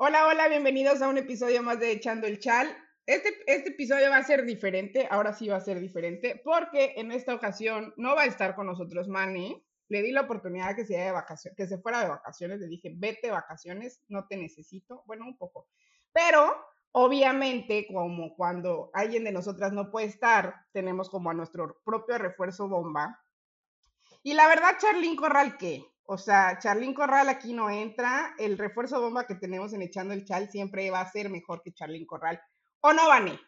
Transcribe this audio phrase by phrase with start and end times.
[0.00, 2.68] Hola, hola, bienvenidos a un episodio más de Echando el Chal.
[3.04, 7.10] Este, este episodio va a ser diferente, ahora sí va a ser diferente, porque en
[7.10, 9.60] esta ocasión no va a estar con nosotros Manny.
[9.88, 12.92] Le di la oportunidad que se, de vacaciones, que se fuera de vacaciones, le dije,
[12.94, 15.66] vete vacaciones, no te necesito, bueno, un poco.
[16.12, 16.54] Pero,
[16.92, 22.68] obviamente, como cuando alguien de nosotras no puede estar, tenemos como a nuestro propio refuerzo
[22.68, 23.20] bomba.
[24.22, 25.84] Y la verdad, Charlín Corral, ¿qué?
[26.10, 28.34] O sea, Charlín Corral aquí no entra.
[28.38, 31.74] El refuerzo bomba que tenemos en Echando el Chal siempre va a ser mejor que
[31.74, 32.40] Charlín Corral.
[32.80, 33.38] ¿O no, Vani?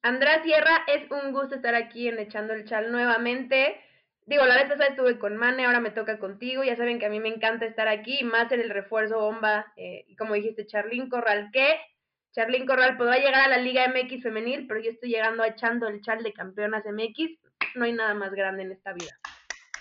[0.00, 3.78] Andrea Sierra, es un gusto estar aquí en Echando el Chal nuevamente.
[4.24, 6.64] Digo, la vez pasada estuve con Mane, ahora me toca contigo.
[6.64, 9.70] Ya saben que a mí me encanta estar aquí, más en el refuerzo bomba.
[9.76, 11.78] Eh, como dijiste, Charlín Corral, ¿qué?
[12.32, 15.88] Charlín Corral podrá llegar a la Liga MX femenil, pero yo estoy llegando a echando
[15.88, 17.38] el chal de campeonas MX.
[17.74, 19.12] No hay nada más grande en esta vida.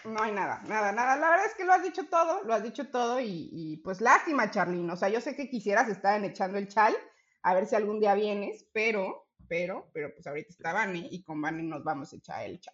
[0.04, 1.16] No hay nada, nada, nada.
[1.16, 4.50] La verdad es que lo has dicho todo, lo has dicho todo y, pues lástima,
[4.50, 4.90] Charlín.
[4.90, 6.96] O sea, yo sé que quisieras estar en echando el chal,
[7.44, 11.42] a ver si algún día vienes, pero, pero, pero pues ahorita está Vane y con
[11.42, 12.74] Vane nos vamos a echar el chal.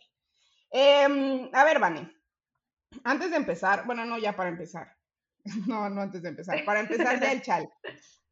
[0.72, 2.12] Em, a ver, Vane,
[3.04, 4.96] antes de empezar, bueno, no, ya para empezar.
[5.68, 7.70] No, no antes de empezar, para empezar ya el chal.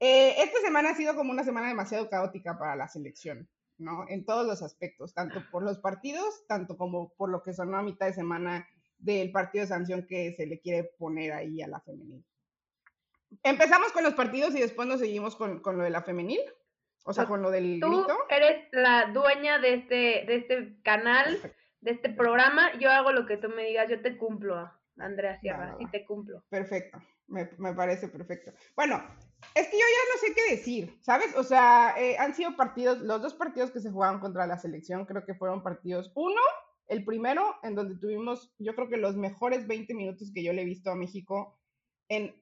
[0.02, 4.06] Eh, esta semana ha sido como una semana demasiado caótica para la selección, ¿no?
[4.10, 7.84] En todos los aspectos, tanto por los partidos, tanto como por lo que sonó a
[7.84, 11.80] mitad de semana del partido de sanción que se le quiere poner ahí a la
[11.82, 12.24] femenil.
[13.44, 16.40] Empezamos con los partidos y después nos seguimos con, lo de la femenil.
[17.04, 21.40] O sea, con lo del Tú eres la dueña de este, de este canal,
[21.82, 22.72] de este programa.
[22.80, 26.44] Yo hago lo que tú me digas, yo te cumplo, Andrea Sierra, sí te cumplo.
[26.50, 28.52] Perfecto, me, parece perfecto.
[28.76, 29.04] Bueno,
[29.54, 31.36] es que yo ya no sé qué decir, ¿sabes?
[31.36, 35.06] O sea, eh, han sido partidos, los dos partidos que se jugaron contra la selección,
[35.06, 36.42] creo que fueron partidos, uno,
[36.88, 40.62] el primero, en donde tuvimos, yo creo que los mejores 20 minutos que yo le
[40.62, 41.60] he visto a México
[42.10, 42.36] en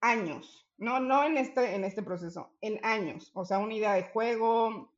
[0.00, 3.30] años, no, no en este, en este proceso, en años.
[3.34, 4.92] O sea, una idea de juego,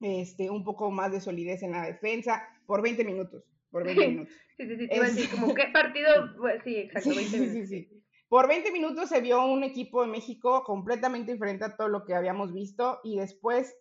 [0.00, 4.34] este, un poco más de solidez en la defensa, por 20 minutos, por 20 minutos.
[4.56, 6.08] Sí, sí, sí, te iba a decir, como qué partido,
[6.64, 7.54] sí, exacto, 20 minutos.
[7.54, 8.02] Sí, sí, sí.
[8.28, 12.14] Por 20 minutos se vio un equipo de México completamente diferente a todo lo que
[12.14, 13.76] habíamos visto y después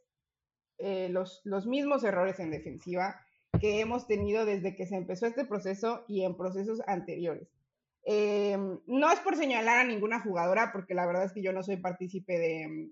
[0.79, 3.22] eh, los, los mismos errores en defensiva
[3.59, 7.47] que hemos tenido desde que se empezó este proceso y en procesos anteriores.
[8.03, 11.64] Em, no es por señalar a ninguna jugadora, porque la verdad es que yo no
[11.64, 12.90] soy partícipe de,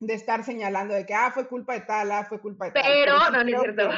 [0.00, 2.82] de estar señalando de que, ah, fue culpa de tal, ah, fue culpa de tal.
[2.82, 3.90] Pero, no, no es cierto.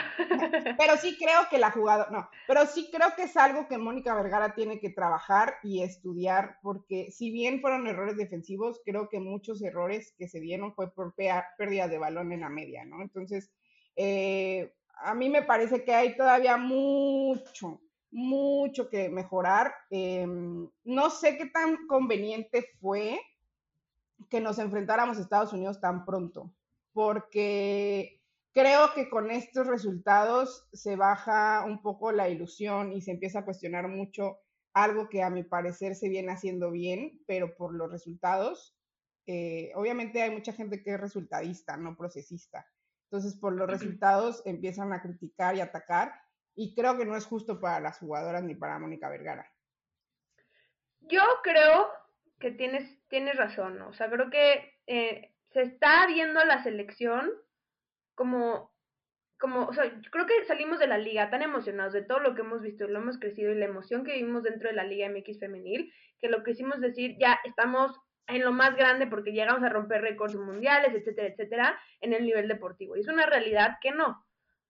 [0.78, 4.15] pero sí creo que la jugadora, no, pero sí creo que es algo que Mónica
[4.15, 9.62] Vergara tiene que trabajar y estudiar, porque si bien fueron errores defensivos, creo que muchos
[9.62, 13.03] errores que se dieron fue por pérdida de balón en la media, ¿no?
[13.03, 13.50] Entonces,
[13.97, 14.72] eh,
[15.03, 17.81] a mí me parece que hay todavía mucho,
[18.11, 19.72] mucho que mejorar.
[19.91, 23.21] Em, no sé qué tan conveniente fue
[24.28, 26.53] que nos enfrentáramos a Estados Unidos tan pronto,
[26.93, 28.21] porque
[28.53, 33.44] creo que con estos resultados se baja un poco la ilusión y se empieza a
[33.44, 34.39] cuestionar mucho
[34.72, 38.77] algo que a mi parecer se viene haciendo bien, pero por los resultados,
[39.27, 42.66] eh, obviamente hay mucha gente que es resultadista, no procesista.
[43.10, 46.12] Entonces, por los resultados empiezan a criticar y atacar
[46.54, 49.50] y creo que no es justo para las jugadoras ni para Mónica Vergara.
[51.00, 51.88] Yo creo
[52.38, 57.32] que tienes, tienes razón, o sea, creo que eh, se está viendo la selección
[58.15, 58.72] como,
[59.41, 62.42] como, o sea, creo que salimos de la liga tan emocionados de todo lo que
[62.42, 65.09] hemos visto y lo hemos crecido y la emoción que vivimos dentro de la Liga
[65.09, 67.98] MX femenil, que lo que hicimos decir, ya estamos
[68.32, 72.48] en lo más grande porque llegamos a romper récords mundiales, etcétera, etcétera, en el nivel
[72.48, 72.96] deportivo.
[72.96, 74.24] Y es una realidad que no.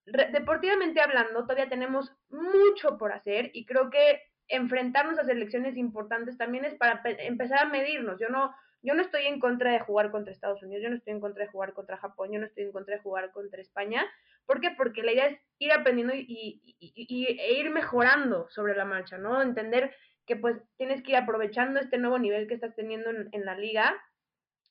[0.05, 6.65] deportivamente hablando, todavía tenemos mucho por hacer y creo que enfrentarnos a selecciones importantes también
[6.65, 8.19] es para empezar a medirnos.
[8.21, 11.13] Yo no, yo no estoy en contra de jugar contra Estados Unidos, yo no estoy
[11.13, 14.05] en contra de jugar contra Japón, yo no estoy en contra de jugar contra España.
[14.47, 14.71] ¿Por qué?
[14.77, 19.41] Porque la idea es ir aprendiendo y, e ir mejorando sobre la marcha, ¿no?
[19.43, 19.95] Entender
[20.27, 23.97] que pues tienes que ir aprovechando este nuevo nivel que estás teniendo en, la liga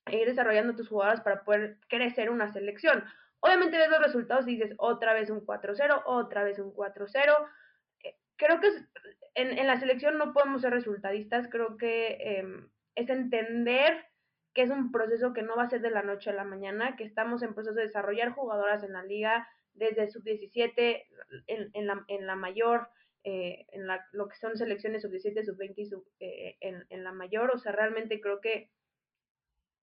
[0.05, 3.03] e ir desarrollando tus jugadoras para poder crecer una selección.
[3.41, 7.47] Obviamente ves los resultados y dices otra vez un 4-0, otra vez un 4-0.
[8.03, 8.69] Eh, creo que
[9.35, 14.05] en, la selección no podemos ser resultadistas, creo que em, es entender
[14.53, 16.95] que es un proceso que no va a ser de la noche a la mañana,
[16.95, 21.05] que estamos en proceso de desarrollar jugadoras en la liga desde sub-17
[21.47, 22.89] en, en, la, en la mayor,
[23.23, 27.11] eh, en la, lo que son selecciones sub-17, sub-20 y sub, eh, en, en, la
[27.11, 27.51] mayor.
[27.53, 28.71] O sea, realmente creo que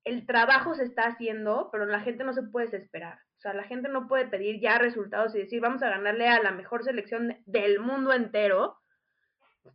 [0.04, 3.18] el trabajo se está haciendo, pero la gente no se puede desesperar.
[3.38, 6.42] O sea, la gente no puede pedir ya resultados y decir, vamos a ganarle a
[6.42, 8.78] la mejor selección del mundo entero,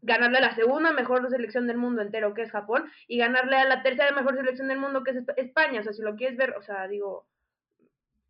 [0.01, 3.65] ganarle a la segunda mejor selección del mundo entero, que es Japón, y ganarle a
[3.65, 5.81] la tercera mejor selección del mundo, que es España.
[5.81, 7.27] O sea, si lo quieres ver, o sea, digo,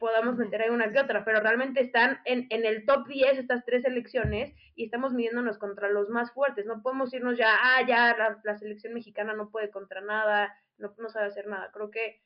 [0.02, 3.64] podamos meter ahí una que otra, pero realmente están en, en el top 10 estas
[3.64, 6.66] tres selecciones y estamos midiéndonos contra los más fuertes.
[6.66, 11.28] No podemos irnos ya, ah, ya la, selección mexicana no puede contra nada, no, sabe
[11.28, 11.70] hacer nada.
[11.72, 12.20] Creo que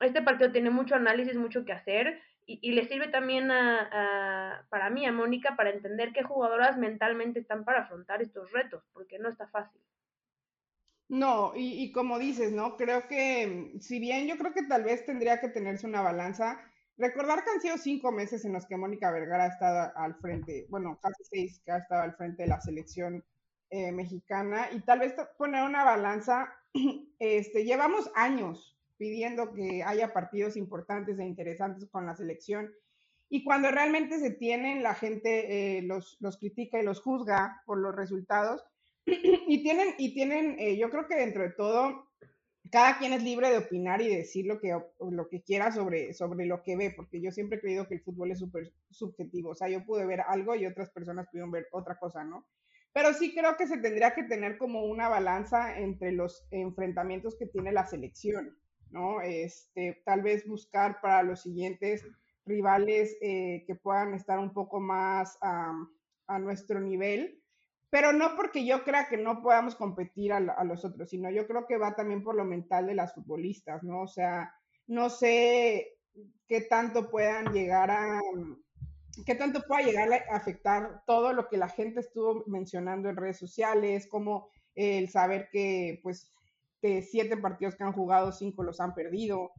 [0.00, 5.06] este partido tiene mucho análisis, mucho que hacer y, le sirve también a, para mí,
[5.06, 9.46] a Mónica, para entender qué jugadoras mentalmente están para afrontar estos retos, porque no está
[9.46, 9.80] fácil.
[11.08, 12.76] No, y, como dices, ¿no?
[12.76, 16.60] Creo que, si bien yo creo que tal vez tendría que tenerse una balanza,
[16.98, 20.66] recordar que han sido cinco meses en los que Mónica Vergara ha estado al frente,
[20.70, 23.24] bueno, casi seis que ha estado al frente de la selección
[23.70, 26.54] eh, mexicana, y tal vez poner una balanza,
[27.18, 32.72] este, llevamos años pidiendo que haya partidos importantes e interesantes con la selección.
[33.28, 37.78] Y cuando realmente se tienen, la gente eh, los, los, critica y los juzga por
[37.78, 38.64] los resultados.
[39.06, 42.05] y tienen, y tienen eh, yo creo que dentro de todo,
[42.70, 46.46] cada quien es libre de opinar y decir lo que, lo que quiera sobre, sobre
[46.46, 49.50] lo que ve, porque yo siempre he creído que el fútbol es súper subjetivo.
[49.50, 52.46] O sea, yo pude ver algo y otras personas pudieron ver otra cosa, ¿no?
[52.92, 57.46] Pero sí creo que se tendría que tener como una balanza entre los enfrentamientos que
[57.46, 58.56] tiene la selección.
[58.90, 59.20] ¿no?
[59.20, 62.06] Este, tal vez buscar para los siguientes
[62.46, 67.42] rivales eh, que puedan estar un poco más a nuestro nivel,
[67.90, 71.66] pero no porque yo crea que no podamos competir a, los otros, sino yo creo
[71.66, 74.02] que va también por lo mental de las futbolistas, ¿no?
[74.02, 74.52] O sea,
[74.86, 75.98] no sé
[76.48, 78.20] qué tanto puedan llegar a,
[79.24, 83.38] qué tanto pueda llegar a afectar todo lo que la gente estuvo mencionando en redes
[83.38, 86.30] sociales, como el saber que, pues,
[86.82, 89.52] de siete partidos que han jugado, cinco los han perdido.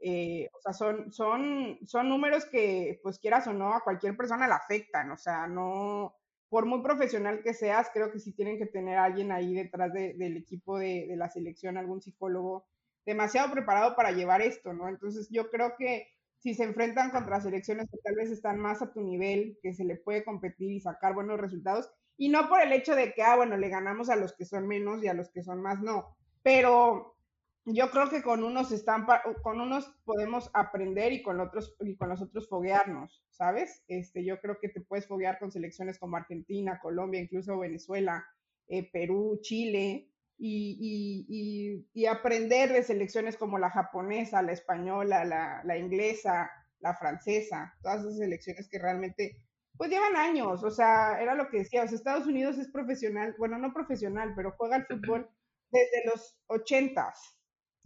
[0.00, 4.48] Eh, o sea, son, son, son números que, pues quieras o no, a cualquier persona
[4.48, 5.10] le afectan.
[5.10, 6.14] O sea, no,
[6.52, 9.90] por muy profesional que seas, creo que sí tienen que tener a alguien ahí detrás
[9.90, 12.66] del equipo de, de, la selección, algún psicólogo
[13.06, 14.86] demasiado preparado para llevar esto, ¿no?
[14.90, 18.92] Entonces yo creo que si se enfrentan contra selecciones que tal vez están más a
[18.92, 21.88] tu nivel, que se le puede competir y sacar buenos resultados,
[22.18, 24.68] y no por el hecho de que, ah, bueno, le ganamos a los que son
[24.68, 27.11] menos y a los que son más, no, pero
[27.64, 29.06] yo creo que con unos están
[29.42, 33.84] con unos podemos aprender y con otros y con los otros foguearnos, ¿sabes?
[33.86, 38.26] Este, yo creo que te puedes foguear con selecciones como Argentina, Colombia, incluso Venezuela,
[38.68, 45.62] eh, Perú, Chile, y, y, y, aprender de selecciones como la japonesa, la española, la,
[45.62, 46.50] la, inglesa,
[46.80, 49.36] la francesa, todas esas selecciones que realmente
[49.76, 53.72] pues llevan años, o sea, era lo que decía, Estados Unidos es profesional, bueno, no
[53.72, 55.30] profesional, pero juega al fútbol
[55.70, 57.38] desde los ochentas.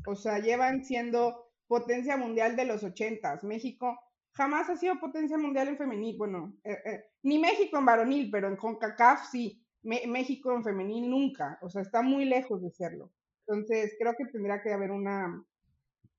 [0.07, 3.45] O sea, llevan siendo potencia mundial de los ochentas.
[3.45, 3.99] México
[4.33, 6.17] jamás ha sido potencia mundial en femenil.
[6.17, 9.63] Bueno, eh, eh, ni México en varonil, pero en CONCACAF sí.
[9.83, 11.59] México en femenil nunca.
[11.63, 13.13] O sea, está muy lejos de serlo.
[13.47, 15.45] Entonces, creo que tendría que haber una,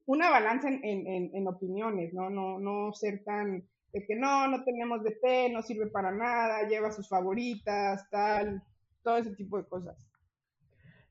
[0.06, 2.30] una balanza en, en, en, opiniones, ¿no?
[2.30, 2.60] ¿no?
[2.60, 7.10] No ser tan de que no, no tenemos DT, no sirve para nada, lleva sus
[7.10, 8.64] favoritas, tal,
[9.04, 9.98] todo ese tipo de cosas.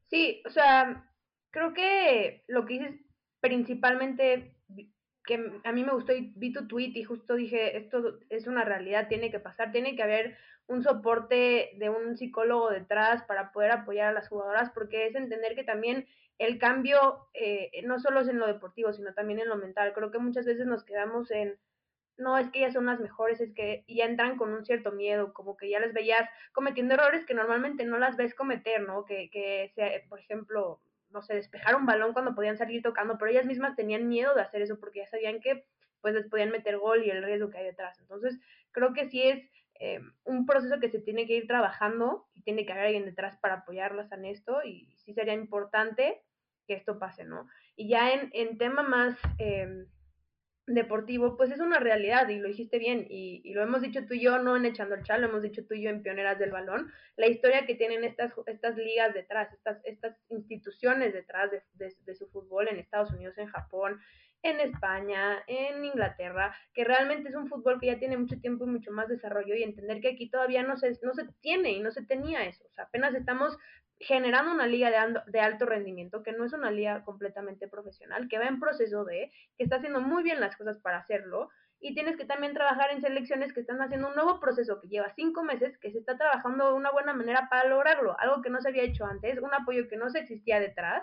[0.08, 1.04] Sí, o sea,
[1.56, 3.00] creo que lo que dices
[3.40, 4.54] principalmente
[5.24, 8.62] que a mí me gustó y vi tu tweet y justo dije, esto es una
[8.62, 10.36] realidad, tiene que pasar, tiene que haber
[10.66, 15.54] un soporte de un psicólogo detrás para poder apoyar a las jugadoras, porque es entender
[15.54, 19.56] que también el cambio eh, no solo es en lo deportivo, sino también en lo
[19.56, 19.94] mental.
[19.94, 21.58] Creo que muchas veces nos quedamos en,
[22.18, 25.32] no, es que ellas son las mejores, es que ya entran con un cierto miedo,
[25.32, 29.06] como que ya les veías cometiendo errores que normalmente no las ves cometer, ¿no?
[29.06, 30.82] Que, que sea, por ejemplo,
[31.16, 34.42] no sé, despejar un balón cuando podían salir tocando, pero ellas mismas tenían miedo de
[34.42, 35.64] hacer eso porque ya sabían que
[36.02, 37.98] pues les podían meter gol y el riesgo que hay detrás.
[38.00, 38.38] Entonces,
[38.70, 39.42] creo que sí es
[39.80, 43.38] eh, un proceso que se tiene que ir trabajando y tiene que haber alguien detrás
[43.38, 46.22] para apoyarlas en esto y sí sería importante
[46.66, 47.48] que esto pase, ¿no?
[47.76, 49.18] Y ya en, en tema más...
[49.38, 49.86] Eh,
[50.66, 54.20] deportivo, pues es una realidad y lo dijiste bien y, lo hemos dicho tú y
[54.20, 56.50] yo, no en Echando el Chal, lo hemos dicho tú y yo en Pioneras del
[56.50, 62.26] Balón, la historia que tienen estas, estas ligas detrás, estas, estas instituciones detrás de, su
[62.28, 64.00] fútbol en Estados Unidos, en Japón,
[64.42, 68.70] en España, en Inglaterra, que realmente es un fútbol que ya tiene mucho tiempo y
[68.70, 71.90] mucho más desarrollo y entender que aquí todavía no se, no se tiene y no
[71.90, 73.56] se tenía eso, o sea, apenas estamos
[73.98, 74.90] generando una liga
[75.26, 79.32] de, alto rendimiento, que no es una liga completamente profesional, que va en proceso de,
[79.56, 81.48] que está haciendo muy bien las cosas para hacerlo,
[81.80, 85.12] y tienes que también trabajar en selecciones que están haciendo un nuevo proceso que lleva
[85.14, 88.60] cinco meses, que se está trabajando de una buena manera para lograrlo, algo que no
[88.60, 91.02] se había hecho antes, un apoyo que no se existía detrás,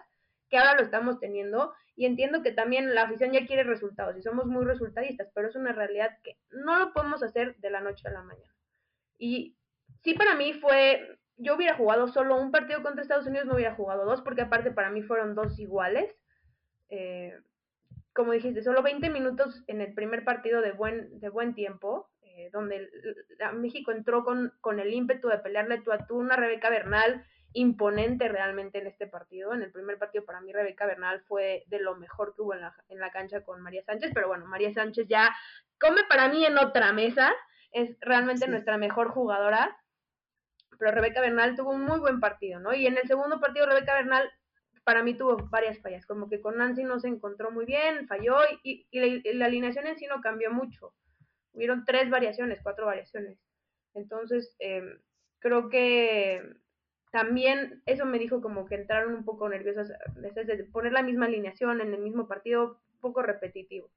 [0.50, 4.22] que ahora lo estamos teniendo, y entiendo que también la afición ya quiere resultados, y
[4.22, 8.08] somos muy resultadistas, pero es una realidad que no lo podemos hacer de la noche
[8.08, 8.54] a la mañana.
[9.18, 9.56] Y
[10.04, 13.76] sí para mí fue yo hubiera jugado solo un partido contra Estados Unidos, no hubiera
[13.76, 16.16] jugado dos, porque aparte para mí fueron dos iguales.
[16.90, 17.34] Eh,
[18.14, 22.50] como dijiste, solo 20 minutos en el primer partido de buen, de buen tiempo, eh,
[22.52, 22.90] donde
[23.54, 28.28] México entró con, con el ímpetu de pelearle tú a tú, una Rebeca Bernal imponente
[28.28, 29.54] realmente en este partido.
[29.54, 32.62] En el primer partido para mí Rebeca Bernal fue de lo mejor que hubo en
[32.62, 35.36] la, en la cancha con María Sánchez, pero bueno, María Sánchez ya
[35.80, 37.34] come para mí en otra mesa,
[37.72, 39.76] es realmente nuestra mejor jugadora,
[40.84, 42.74] pero Rebeca Bernal tuvo un muy buen partido, ¿no?
[42.74, 44.30] Y en el segundo partido Rebeca Bernal
[44.84, 48.36] para mí tuvo varias fallas, como que con Nancy no se encontró muy bien, falló
[48.64, 50.94] y, la, alineación en sí no cambió mucho.
[51.54, 53.40] Hubieron tres variaciones, cuatro variaciones.
[53.94, 54.84] Entonces, eh,
[55.40, 56.42] creo que
[57.14, 61.80] también eso me dijo como que entraron un poco nerviosas, de poner la misma alineación
[61.80, 63.90] en el mismo partido, un poco repetitivo.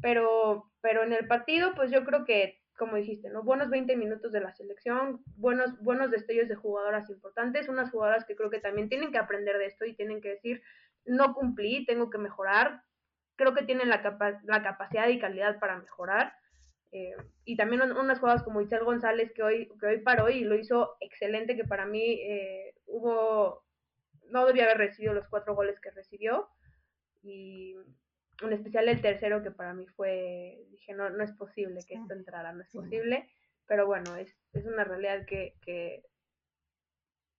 [0.00, 3.42] Pero, pero en el partido, pues yo creo que, como dijiste, ¿no?
[3.42, 8.34] Buenos 20 minutos de la selección, buenos, buenos destellos de jugadoras importantes, unas jugadoras que
[8.34, 10.62] creo que también tienen que aprender de esto y tienen que decir,
[11.04, 12.82] no cumplí, tengo que mejorar.
[13.36, 14.00] Creo que tienen la,
[14.44, 16.32] la capacidad y calidad para mejorar.
[16.90, 20.56] Eh, y también unas jugadas como Isel González que hoy, que hoy paró y lo
[20.56, 23.62] hizo excelente, que para mí eh, hubo,
[24.30, 26.48] no debía haber recibido los cuatro goles que recibió.
[27.22, 27.76] Y
[28.40, 32.14] en especial el tercero que para mí fue, dije, no, no es posible que esto
[32.14, 33.28] entrara, no es posible.
[33.66, 36.02] Pero bueno, es, es una realidad que, que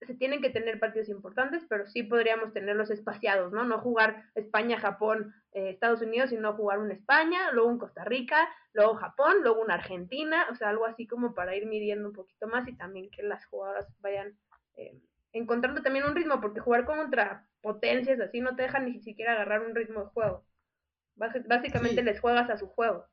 [0.02, 3.64] se tienen que tener partidos importantes, pero sí podríamos tenerlos espaciados, ¿no?
[3.66, 8.50] No jugar España, Japón, eh, Estados Unidos, sino jugar un España, luego un Costa Rica,
[8.74, 12.48] luego Japón, luego una Argentina, o sea, algo así como para ir midiendo un poquito
[12.48, 14.36] más y también que las jugadoras vayan
[14.76, 15.00] eh,
[15.34, 19.62] encontrando también un ritmo, porque jugar contra potencias así no te deja ni siquiera agarrar
[19.62, 20.46] un ritmo de juego.
[21.16, 23.06] Básicamente les juegas a su juego.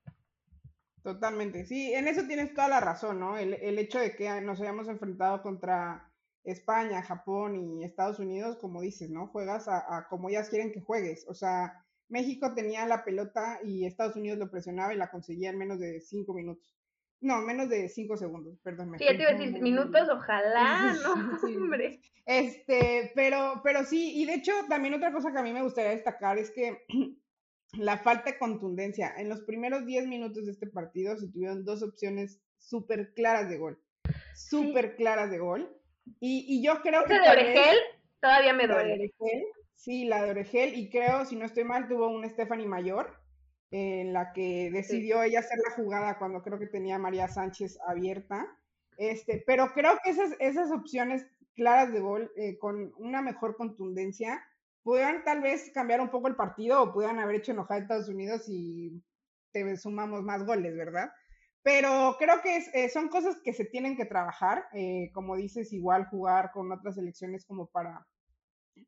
[1.02, 3.38] Totalmente, sí, en eso tienes toda la razón, ¿no?
[3.38, 6.09] El, el hecho de que nos hayamos enfrentado contra
[6.45, 9.28] España, Japón y Estados Unidos, como dices, ¿no?
[9.28, 11.26] Juegas a, como ellas quieren que juegues.
[11.28, 15.59] O sea, México tenía la pelota y Estados Unidos lo presionaba y la conseguía en
[15.59, 16.75] menos de cinco minutos.
[17.21, 18.95] No, menos de cinco segundos, perdón.
[18.99, 22.00] Sí, te iba a decir minutos, ojalá, no, hombre.
[22.25, 25.90] Este, pero, pero sí, y de hecho, también otra cosa que a mí me gustaría
[25.90, 26.87] destacar es que
[27.73, 29.15] la falta de contundencia.
[29.17, 33.59] En los primeros diez minutos de este partido se tuvieron dos opciones súper claras de
[33.59, 33.79] gol.
[34.35, 35.77] Súper claras de gol.
[36.21, 37.15] Y, yo creo que...
[37.15, 37.77] de Oregel
[38.21, 39.13] todavía me duele.
[39.75, 43.15] sí, la de Oregel, y creo, si no estoy mal, tuvo un Stephanie Mayor,
[43.71, 48.47] en la que decidió ella hacer la jugada cuando creo que tenía María Sánchez abierta.
[48.97, 54.43] Este, pero creo que esas, esas opciones claras de gol, eh, con una mejor contundencia,
[54.88, 58.09] pudieran tal vez cambiar un poco el partido o pudieran haber hecho enojar a Estados
[58.09, 59.04] Unidos y
[59.52, 61.12] te sumamos más goles, ¿verdad?
[61.62, 66.07] Pero creo que eh, son cosas que se tienen que trabajar, eh, como dices, igual
[66.07, 68.07] jugar con otras selecciones como para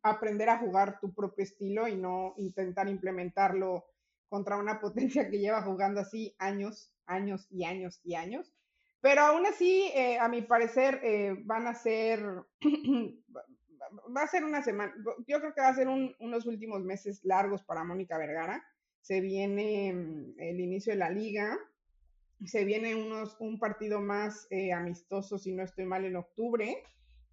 [0.03, 3.85] aprender a jugar tu propio estilo y no intentar implementarlo
[4.31, 8.55] contra una potencia que lleva jugando así años, años y años y años.
[9.03, 11.03] Pero aún así, eh, a mi parecer,
[11.45, 12.25] van a ser,
[14.17, 14.95] va a ser una semana,
[15.27, 18.63] yo creo que va a ser unos últimos meses largos para Mónica Vergara.
[19.01, 21.59] Se viene mm, el inicio de la liga,
[22.45, 26.83] se viene unos, un partido más eh, amistoso, si no estoy mal, en octubre,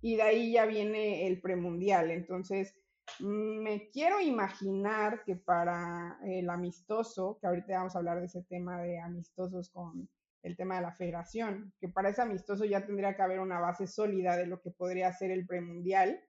[0.02, 2.12] y de ahí ya viene el premundial.
[2.12, 2.76] Entonces,
[3.20, 8.82] me quiero imaginar que para el amistoso, que ahorita vamos a hablar de ese tema
[8.82, 10.10] de amistosos con
[10.44, 13.88] el tema de la federación, que para ese amistoso ya tendría que haber una base
[13.88, 16.20] sólida de lo que podría ser el premundial,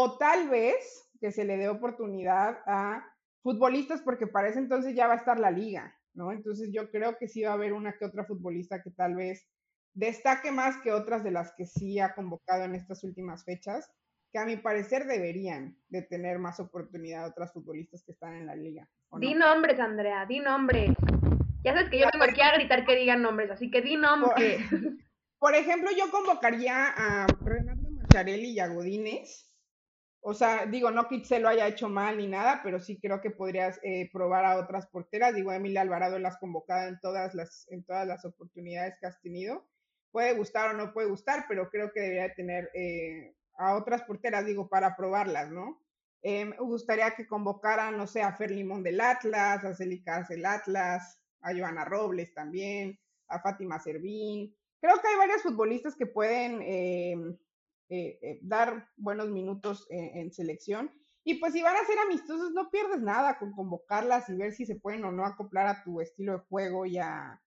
[0.00, 3.04] o tal vez que se le dé oportunidad a
[3.42, 5.92] futbolistas, porque para ese entonces ya va a estar la liga.
[6.14, 6.30] ¿no?
[6.30, 9.48] Entonces yo creo que sí va a haber una que otra futbolista que tal vez
[9.94, 13.90] destaque más que otras de las que sí ha convocado en estas últimas fechas,
[14.32, 18.54] que a mi parecer deberían de tener más oportunidad otras futbolistas que están en la
[18.54, 18.88] liga.
[19.18, 20.96] Di nombres, Andrea, di nombres.
[21.64, 24.60] Ya sabes que yo tengo aquí a gritar que digan nombres, así que di nombres.
[25.40, 29.47] Por, ejemplo, yo convocaría a Renato Macharelli y a Godínez
[30.28, 33.22] o sea, digo, no que se lo haya hecho mal ni nada, pero sí creo
[33.22, 35.34] que podrías eh, probar a otras porteras.
[35.34, 39.66] Digo, Emilia Alvarado las convocada en todas las, en todas las oportunidades que has tenido.
[40.10, 44.44] Puede gustar o no puede gustar, pero creo que debería tener eh, a otras porteras,
[44.44, 45.82] digo, para probarlas, ¿no?
[46.20, 50.44] Eh, me gustaría que convocaran, no sé, a Fer Limón del Atlas, a Celica del
[50.44, 54.54] Atlas, a Joana Robles también, a Fátima Servín.
[54.78, 56.60] Creo que hay varias futbolistas que pueden
[57.90, 60.92] eh, eh, dar buenos minutos en, selección.
[61.24, 64.66] Y pues si van a ser amistosos, no pierdes nada con convocarlas y ver si
[64.66, 67.40] se pueden o no acoplar a tu estilo de juego y a,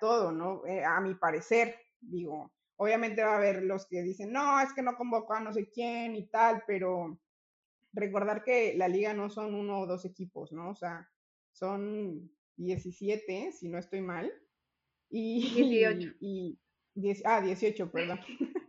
[0.00, 0.66] todo, ¿no?
[0.66, 2.52] Eh, a mi parecer, digo.
[2.76, 5.70] obviamente va a haber los que dicen, no, es que no convocó a no sé
[5.70, 7.18] quién y tal, pero
[7.92, 10.70] recordar que la liga no son uno o dos equipos, ¿no?
[10.70, 11.08] O sea,
[11.52, 14.32] son 17, si no estoy mal.
[15.10, 16.14] Y, 18.
[17.00, 18.18] Y, ah, 18, perdón.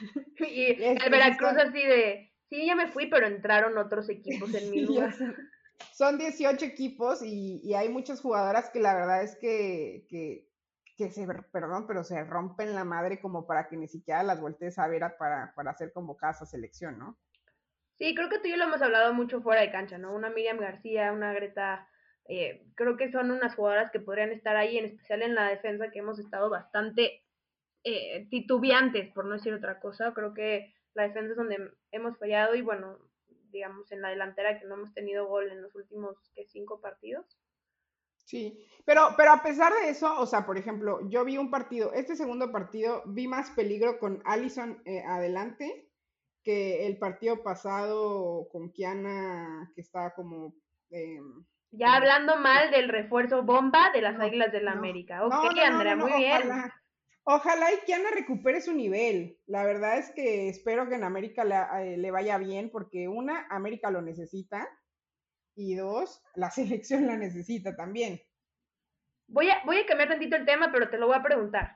[0.38, 4.80] y el Veracruz así de, sí, ya me fui, pero entraron otros equipos en mi
[4.86, 5.14] lugar.
[5.92, 10.48] Son 18 equipos y, y, hay muchas jugadoras que la verdad es que, que,
[10.96, 14.78] que, se, perdón, pero se rompen la madre como para que ni siquiera las voltees
[14.78, 17.18] a ver para, para ser convocadas a selección, ¿no?
[17.98, 20.14] Sí, creo que tú y yo lo hemos hablado mucho fuera de cancha, ¿no?
[20.14, 21.88] Una Miriam García, una Greta,
[22.28, 25.90] eh, creo que son unas jugadoras que podrían estar ahí, en especial en la defensa,
[25.90, 27.22] que hemos estado bastante
[27.88, 30.12] eh, titubeantes, por no decir otra cosa.
[30.12, 32.98] Creo que la defensa es donde hemos fallado y bueno,
[33.52, 37.38] digamos en la delantera que no hemos tenido gol en los últimos ¿qué, cinco partidos.
[38.24, 41.92] Sí, pero, pero a pesar de eso, o sea, por ejemplo, yo vi un partido,
[41.92, 45.88] este segundo partido, vi más peligro con Allison eh, adelante
[46.42, 50.54] que el partido pasado con Kiana, que estaba como...
[50.90, 51.20] Eh,
[51.70, 55.24] ya hablando mal del refuerzo bomba de las Águilas del la América.
[55.24, 56.42] Ok, Andrea, muy bien.
[57.28, 59.36] Ojalá, y Kiana recupere su nivel.
[59.46, 61.42] La verdad es que espero que en América
[61.82, 64.68] eh, le, vaya bien, porque una, América lo necesita,
[65.56, 68.20] y dos, la selección la necesita también.
[69.26, 71.74] Voy a, voy a cambiar tantito el tema, pero te lo voy a preguntar.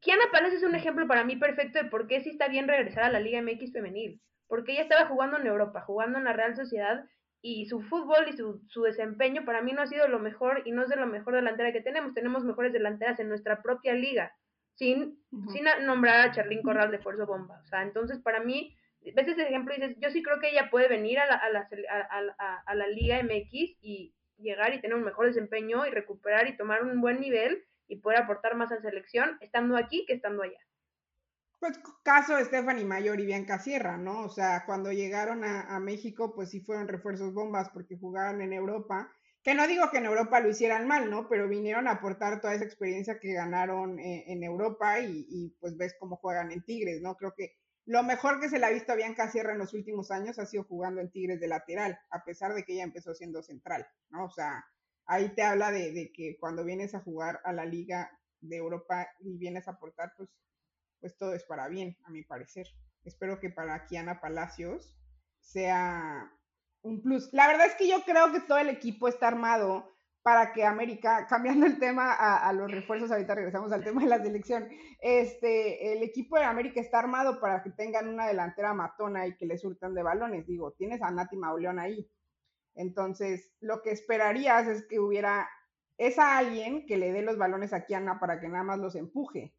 [0.00, 3.02] Kiana Palacios es un ejemplo para mí perfecto de por qué sí está bien regresar
[3.04, 4.22] a la Liga MX femenil.
[4.46, 7.04] Porque ella estaba jugando en Europa, jugando en la Real Sociedad
[7.42, 10.72] y su fútbol y su, su, desempeño para mí no ha sido lo mejor y
[10.72, 12.14] no es de lo mejor delantera que tenemos.
[12.14, 14.32] Tenemos mejores delanteras en nuestra propia liga,
[14.80, 15.22] sin,
[15.52, 17.60] sin nombrar a Charlín Corral de Fuerza Bomba.
[17.62, 20.70] O sea, entonces para mí, ves ese ejemplo y dices, yo sí creo que ella
[20.70, 21.68] puede venir a la, a la,
[22.38, 26.56] a, a la Liga MX y llegar y tener un mejor desempeño y recuperar y
[26.56, 30.60] tomar un buen nivel y poder aportar más en selección estando aquí que estando allá.
[31.58, 34.22] Pues caso de Stephanie Mayor y Bianca Sierra, ¿no?
[34.22, 39.12] O sea, cuando llegaron a, México, pues sí fueron refuerzos bombas porque jugaban en Europa.
[39.42, 41.28] Que no digo que en Europa lo hicieran mal, ¿no?
[41.28, 45.76] Pero vinieron a aportar toda esa experiencia que ganaron eh, en Europa y, y, pues
[45.76, 47.16] ves cómo juegan en Tigres, ¿no?
[47.16, 47.54] Creo que
[47.86, 50.46] lo mejor que se le ha visto a Bianca Sierra en los últimos años ha
[50.46, 54.26] sido jugando en Tigres de lateral, a pesar de que ella empezó siendo central, ¿no?
[54.26, 54.64] O sea,
[55.06, 59.38] ahí te habla de, que cuando vienes a jugar a la Liga de Europa y
[59.38, 60.28] vienes a aportar, pues,
[61.00, 62.66] pues todo es para bien, a mi parecer.
[63.04, 64.96] Espero que para Kiana Palacios
[65.40, 66.30] sea
[66.82, 67.32] un plus.
[67.32, 69.90] La verdad es que yo creo que todo el equipo está armado
[70.22, 74.22] para que América, cambiando el tema a, los refuerzos, ahorita regresamos al tema de la
[74.22, 74.68] selección,
[75.00, 79.46] este, el equipo de América está armado para que tengan una delantera matona y que
[79.46, 80.46] le surtan de balones.
[80.46, 82.08] Digo, tienes a Nati Mauleón ahí,
[82.74, 85.48] entonces, lo que esperarías es que hubiera
[85.98, 89.54] esa alguien que le dé los balones a Kiana para que nada más los empuje.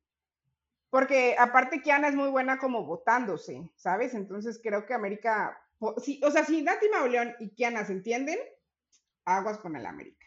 [0.90, 4.14] Porque aparte Kiana es muy buena como votándose, ¿sabes?
[4.14, 8.40] Entonces creo que América, o sea, si Nati Mauleón y Kiana se entienden,
[9.26, 10.26] aguas con el América.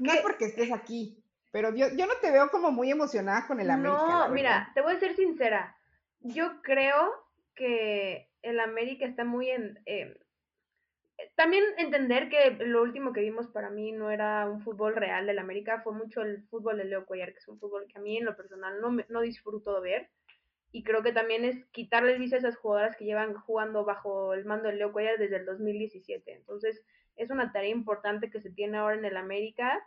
[0.00, 3.70] No es porque estés aquí, pero yo, no te veo como muy emocionada con el
[3.70, 4.02] América.
[4.02, 5.76] No, mira, te voy a ser sincera.
[6.20, 7.12] Yo creo
[7.54, 10.18] que el América está muy en, eh,
[11.36, 15.38] también entender que lo último que vimos para mí no era un fútbol real del
[15.38, 18.16] América, fue mucho el fútbol de Leo Cuellar, que es un fútbol que a mí
[18.16, 20.10] en lo personal no, no disfruto de ver.
[20.74, 24.44] Y creo que también es quitarles visa a esas jugadoras que llevan jugando bajo el
[24.44, 26.32] mando de Leo Cuellar desde el 2017.
[26.32, 26.82] Entonces,
[27.14, 29.80] es una tarea importante que se tiene ahora en el América.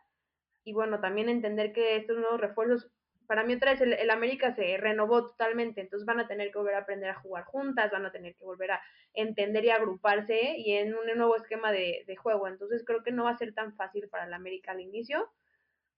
[0.64, 2.90] Y bueno, también entender que estos nuevos refuerzos
[3.28, 6.76] para mí otra vez el, América se renovó totalmente, entonces van a tener que volver
[6.76, 8.82] a aprender a jugar juntas, van a tener que volver a
[9.14, 12.48] entender y agruparse y en un nuevo esquema de, juego.
[12.48, 15.30] Entonces creo que no va a ser tan fácil para el América al inicio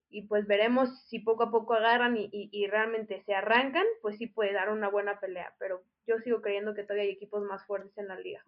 [0.10, 4.28] y pues veremos si poco a poco agarran y, y, realmente se arrancan, pues sí
[4.28, 7.98] puede dar una buena pelea, pero yo sigo creyendo que todavía hay equipos más fuertes
[7.98, 8.44] en la liga.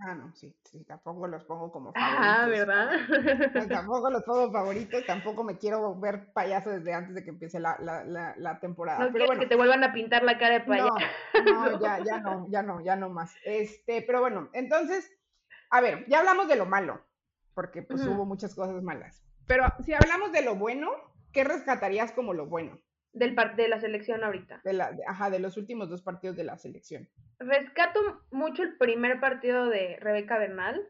[0.00, 2.24] Ah, no, sí, sí, tampoco los pongo como favoritos.
[2.24, 2.90] Ah, ¿verdad?
[3.68, 7.76] tampoco los pongo favoritos, tampoco me quiero ver payaso desde antes de que empiece la,
[7.80, 9.06] la, la, temporada.
[9.06, 10.94] No pero que te vuelvan a pintar la cara de payaso.
[11.44, 13.34] No, no, ya, ya no, ya no, ya no más.
[13.44, 15.10] Este, pero bueno, entonces,
[15.70, 17.00] a ver, ya hablamos de lo malo,
[17.54, 19.27] porque pues hubo muchas cosas malas.
[19.48, 20.90] Pero si hablamos de lo bueno,
[21.32, 22.78] ¿qué rescatarías como lo bueno?
[23.12, 24.60] del de la selección ahorita.
[24.64, 27.08] De la, ajá, de los últimos dos partidos de la selección.
[27.38, 30.88] Rescato mucho el primer partido de Rebeca Bernal.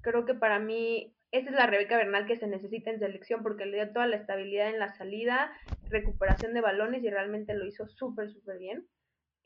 [0.00, 3.66] Creo que para mí esa es la Rebeca Bernal que se necesita en selección porque
[3.66, 7.86] le dio toda la estabilidad en la salida, recuperación de balones y realmente lo hizo
[7.88, 8.86] súper, súper bien.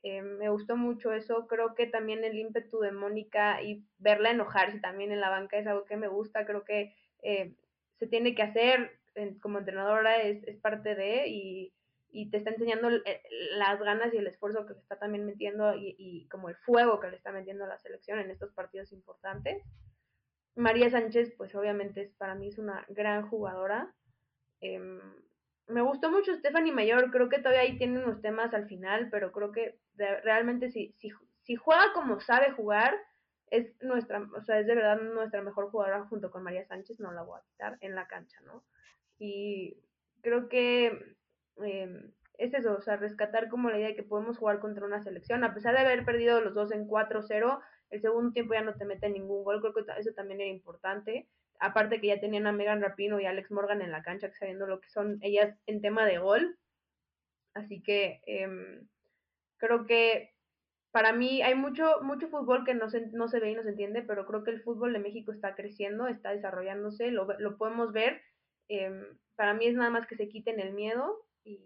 [0.03, 1.47] Eh, me gustó mucho eso.
[1.47, 5.67] Creo que también el ímpetu de Mónica y verla enojarse también en la banca es
[5.67, 6.47] algo que me gusta.
[6.47, 7.57] Creo que eh,
[8.01, 8.99] se tiene que hacer
[9.41, 11.73] como entrenadora, es, es parte de y
[12.13, 15.95] y te está enseñando las ganas y el esfuerzo que le está también metiendo y,
[15.99, 19.63] y, como el fuego que le está metiendo a la selección en estos partidos importantes.
[20.57, 23.95] María Sánchez, pues obviamente es, para mí es una gran jugadora.
[24.61, 25.01] Em,
[25.69, 29.31] me gustó mucho Stephanie Mayor, creo que todavía ahí tiene unos temas al final, pero
[29.31, 32.97] creo que realmente si, si, si juega como sabe jugar,
[33.51, 37.13] es nuestra, o sea, es de verdad nuestra mejor jugadora junto con María Sánchez, no
[37.13, 38.65] la voy a quitar en la cancha, ¿no?
[39.19, 39.77] Y
[40.23, 41.17] creo que
[41.57, 45.03] em, es eso, o sea, rescatar como la idea de que podemos jugar contra una
[45.03, 47.61] selección, a pesar de haber perdido los dos en 4-0,
[47.91, 51.29] el segundo tiempo ya no te mete ningún gol, creo que eso también era importante.
[51.59, 54.81] Aparte que ya tenían a Megan Rapino y Alex Morgan en la cancha, sabiendo lo
[54.81, 56.57] que son ellas en tema de gol.
[57.53, 58.89] Así que em,
[59.59, 60.30] creo que
[60.93, 63.71] para mí hay mucho, mucho fútbol que no se, no se ve y no se
[63.71, 67.93] entiende, pero creo que el fútbol de México está creciendo, está desarrollándose, lo, lo podemos
[67.93, 68.23] ver.
[68.69, 69.05] Em,
[69.37, 71.61] para mí es nada más que se quiten el miedo y,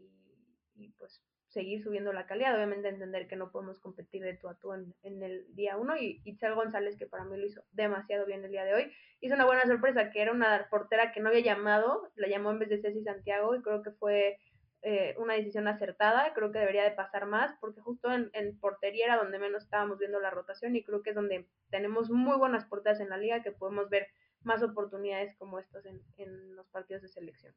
[0.75, 1.23] y pues
[1.55, 2.55] seguir subiendo la calidad.
[2.55, 5.97] Obviamente entender que no podemos competir de tú a tú en, el día uno.
[5.97, 9.35] Y Itzel González, que para mí lo hizo demasiado bien el día de hoy, hizo
[9.35, 12.69] una buena sorpresa, que era una portera que no había llamado, la llamó en vez
[12.69, 14.39] de Ceci Santiago y creo que fue
[14.85, 16.33] eh, una decisión acertada.
[16.35, 20.21] Creo que debería de pasar más porque justo en, portería era donde menos estábamos viendo
[20.21, 23.51] la rotación y creo que es donde tenemos muy buenas porteras en la liga que
[23.51, 24.09] podemos ver
[24.43, 27.55] más oportunidades como estas en, en los partidos de selección.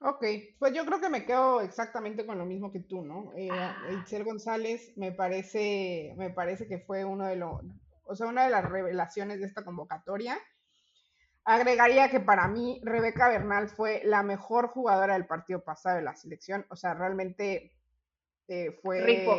[0.00, 0.24] Ok,
[0.60, 3.32] pues yo creo que me quedo exactamente con lo mismo que tú, ¿no?
[3.36, 3.48] Eh,
[3.98, 7.60] Itzel González me parece, me parece que fue uno de los,
[8.04, 10.38] o sea, una de las revelaciones de esta convocatoria.
[11.50, 16.14] Agregaría que para mí Rebeca Bernal fue la mejor jugadora del partido pasado de la
[16.14, 17.72] selección, o sea, realmente
[18.48, 19.00] eh, fue...
[19.00, 19.34] Rifó.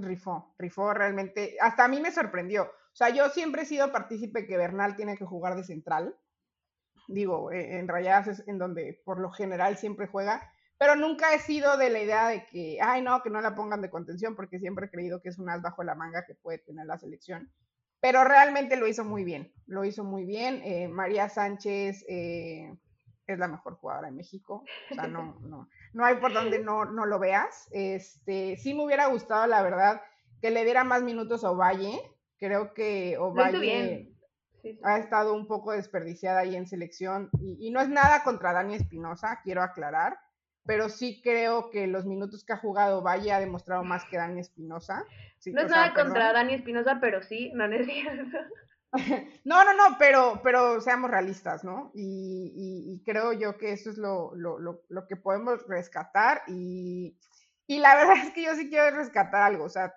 [0.00, 2.62] Rifó, rifó realmente, hasta a mí me sorprendió.
[2.62, 6.16] O sea, yo siempre he sido partícipe que Bernal tiene que jugar de central,
[7.08, 11.40] digo, eh, en Rayadas es en donde por lo general siempre juega, pero nunca he
[11.40, 14.58] sido de la idea de que, ay, no, que no la pongan de contención, porque
[14.58, 17.52] siempre he creído que es un as bajo la manga que puede tener la selección.
[18.00, 20.60] Pero realmente lo hizo muy bien, lo hizo muy bien.
[20.64, 22.74] Eh, María Sánchez eh,
[23.26, 26.84] es la mejor jugadora de México, o sea, no, no, no hay por donde no,
[26.84, 27.68] no lo veas.
[27.72, 30.02] Este, sí me hubiera gustado, la verdad,
[30.40, 32.00] que le diera más minutos a Ovalle.
[32.38, 34.12] Creo que Ovalle
[34.82, 39.40] ha estado un poco desperdiciada ahí en selección y, no es nada contra Dani Espinosa,
[39.42, 40.18] quiero aclarar,
[40.66, 44.40] pero sí creo que los minutos que ha jugado Valle ha demostrado más que Dani
[44.40, 45.04] Espinosa.
[45.46, 48.38] no es nada contra Dani Espinosa, pero sí, no, es cierto.
[49.44, 51.90] no, no, no, pero, pero seamos realistas, ¿no?
[51.94, 57.16] Y, creo yo que eso es lo, lo, que podemos rescatar y,
[57.66, 59.94] y la verdad es que yo sí quiero rescatar algo, o sea,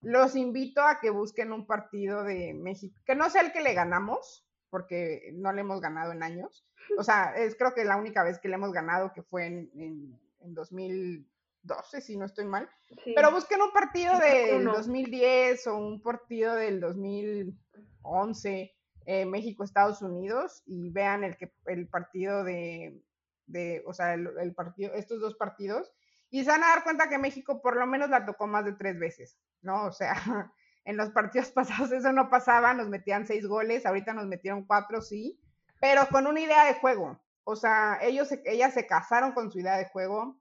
[0.00, 3.74] los invito a que busquen un partido de México, que no sea el que le
[3.74, 6.66] ganamos, porque no le hemos ganado en años.
[6.98, 9.70] O sea, es creo que la única vez que le hemos ganado que fue en,
[9.74, 10.20] en,
[10.54, 12.70] 2012, si no estoy mal.
[13.04, 18.74] Pero busquen un partido del 2010 o un partido del 2011,
[19.06, 23.02] eh, México-Estados Unidos, y vean el, que, el partido de,
[23.46, 25.92] de o sea, el partido, estos dos partidos
[26.30, 28.72] y se van a dar cuenta que México por lo menos la tocó más de
[28.72, 29.86] tres veces, ¿no?
[29.86, 30.12] O sea,
[30.86, 35.02] en los partidos pasados eso no pasaba, nos metían seis goles, ahorita nos metieron cuatro,
[35.02, 35.38] sí,
[35.80, 37.20] pero con una idea de juego.
[37.44, 40.40] O sea, ellos, ellas se casaron con su idea de juego.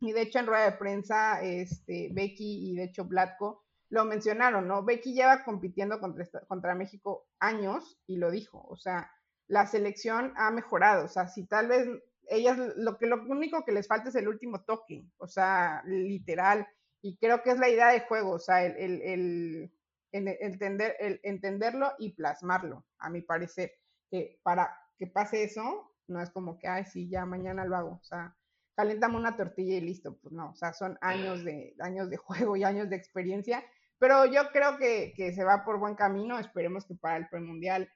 [0.00, 4.66] Y de hecho en rueda de prensa, este, Becky y de hecho Blatko lo mencionaron,
[4.66, 4.82] ¿no?
[4.82, 9.10] Becky lleva compitiendo contra, contra México años y lo dijo, o sea,
[9.46, 11.86] la selección ha mejorado, o sea, si tal vez
[12.28, 16.66] ellas lo que lo único que les falta es el último toque, o sea, literal.
[17.02, 19.72] Y creo que es la idea de juego, o sea, el, el,
[20.12, 23.72] entender, el entenderlo y plasmarlo, a mi parecer.
[24.10, 27.90] Que para que pase eso, no es como que, ay, sí, ya mañana lo hago.
[28.00, 28.36] O sea,
[28.74, 30.16] calentame una tortilla y listo.
[30.18, 33.64] Pues no, o sea, son años de, años de juego y años de experiencia.
[33.98, 36.38] Pero yo creo que, que se va por buen camino.
[36.38, 37.90] Esperemos que para el premundial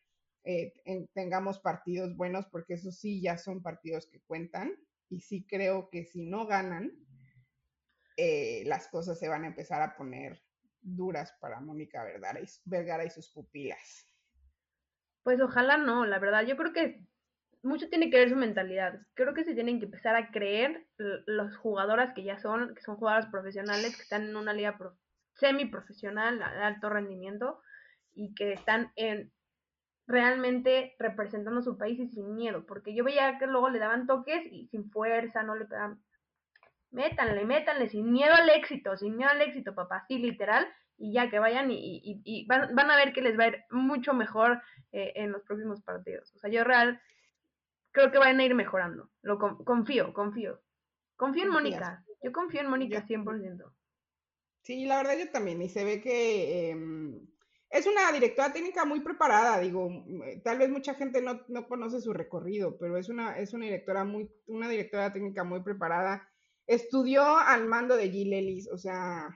[0.45, 0.75] eh,
[1.15, 4.73] tengamos partidos buenos, porque eso sí ya son partidos que cuentan.
[5.09, 6.93] Y sí creo que si no ganan,
[8.17, 10.44] eh, las cosas se van a empezar a poner
[10.85, 14.07] duras para Mónica Vergara y, Vergara y sus pupilas.
[15.23, 16.45] Pues ojalá no, la verdad.
[16.45, 17.05] Yo creo que
[17.63, 19.01] mucho tiene que ver su mentalidad.
[19.15, 20.87] Creo que se tienen que empezar a creer
[21.27, 24.79] las jugadoras que ya son, que son jugadoras profesionales, que están en una liga
[25.37, 27.61] semi-profesional, de alto rendimiento,
[28.13, 29.33] y que están en
[30.07, 34.07] realmente representando a su país y sin miedo, porque yo veía que luego le daban
[34.07, 36.03] toques y sin fuerza, no le pegaban.
[36.95, 41.29] Métanle, métanle, sin miedo al éxito, sin miedo al éxito, papá, sí, literal, y ya
[41.29, 45.13] que vayan y, van, van, a ver que les va a ir mucho mejor eh,
[45.17, 46.33] en los próximos partidos.
[46.37, 47.01] O sea, yo real
[47.91, 50.61] creo que van a ir mejorando, lo confío, confío.
[51.17, 52.05] Confío en Mónica.
[52.23, 53.73] Yo confío en Mónica 100%.
[54.63, 55.63] Sí, la verdad yo también.
[55.63, 57.27] Y se ve que em,
[57.71, 59.61] es una directora técnica muy preparada.
[59.61, 63.53] Digo, mm, tal vez mucha gente no, no, conoce su recorrido, pero es una, es
[63.53, 66.29] una directora muy, una directora técnica muy preparada.
[66.67, 69.29] Estudió al mando de Gil Ellis, o sea,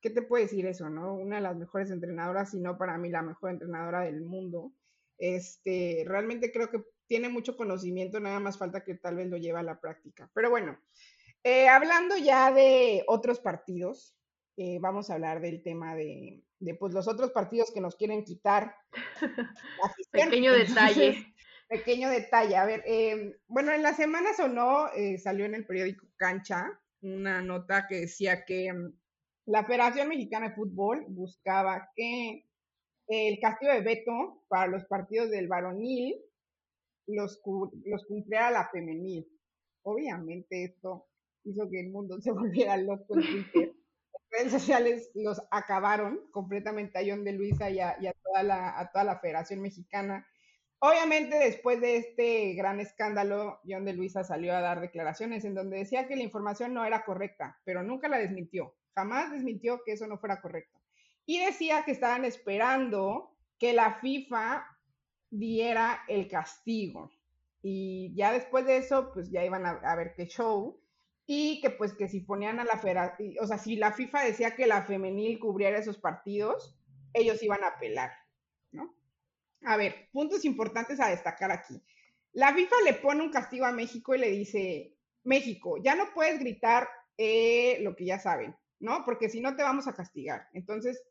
[0.00, 1.14] ¿qué te puede decir eso, no?
[1.14, 4.72] Una de las mejores entrenadoras, si no para mí la mejor entrenadora del mundo.
[5.18, 9.60] Este, realmente creo que tiene mucho conocimiento, nada más falta que tal vez lo lleve
[9.60, 10.30] a la práctica.
[10.34, 10.78] Pero bueno,
[11.42, 14.16] eh, hablando ya de otros partidos,
[14.56, 16.44] eh, vamos a hablar del tema de,
[16.78, 18.74] pues, los otros partidos que nos quieren quitar.
[20.12, 21.33] pequeño detalle.
[21.68, 22.56] Pequeño detalle.
[22.56, 24.88] A ver, eh, bueno, en la semana sonó,
[25.22, 28.92] salió en el periódico Cancha una nota que decía que mm,
[29.46, 32.46] la Federación Mexicana de Fútbol buscaba que
[33.06, 36.16] el castigo de veto para los partidos del varonil
[37.06, 37.40] los,
[37.84, 39.28] los cumpliera la femenil.
[39.82, 41.06] Obviamente esto
[41.44, 43.74] hizo que el mundo se volviera loco en Twitter.
[44.14, 48.90] Las redes sociales los acabaron completamente a John de Luisa y a, toda, la, a
[48.90, 50.26] toda la Federación Mexicana.
[50.86, 55.78] Obviamente, después de este gran escándalo, John de Luisa salió a dar declaraciones en donde
[55.78, 58.74] decía que la información no era correcta, pero nunca la desmintió.
[58.94, 60.78] Jamás desmintió que eso no fuera correcto.
[61.24, 64.66] Y decía que estaban esperando que la FIFA
[65.30, 67.10] diera el castigo.
[67.62, 70.78] Y ya después de eso, pues ya iban a, ver qué show.
[71.24, 74.54] Y que pues que si ponían a la federación, o sea, si la FIFA decía
[74.54, 76.78] que la femenil cubriera esos partidos,
[77.14, 78.23] ellos iban a apelar.
[79.64, 81.80] A ver, puntos importantes a destacar aquí.
[82.32, 86.38] La FIFA le pone un castigo a México y le dice, México, ya no puedes
[86.38, 89.04] gritar eh, lo que ya saben, ¿no?
[89.04, 90.48] Porque si no te vamos a castigar.
[90.52, 91.02] Entonces,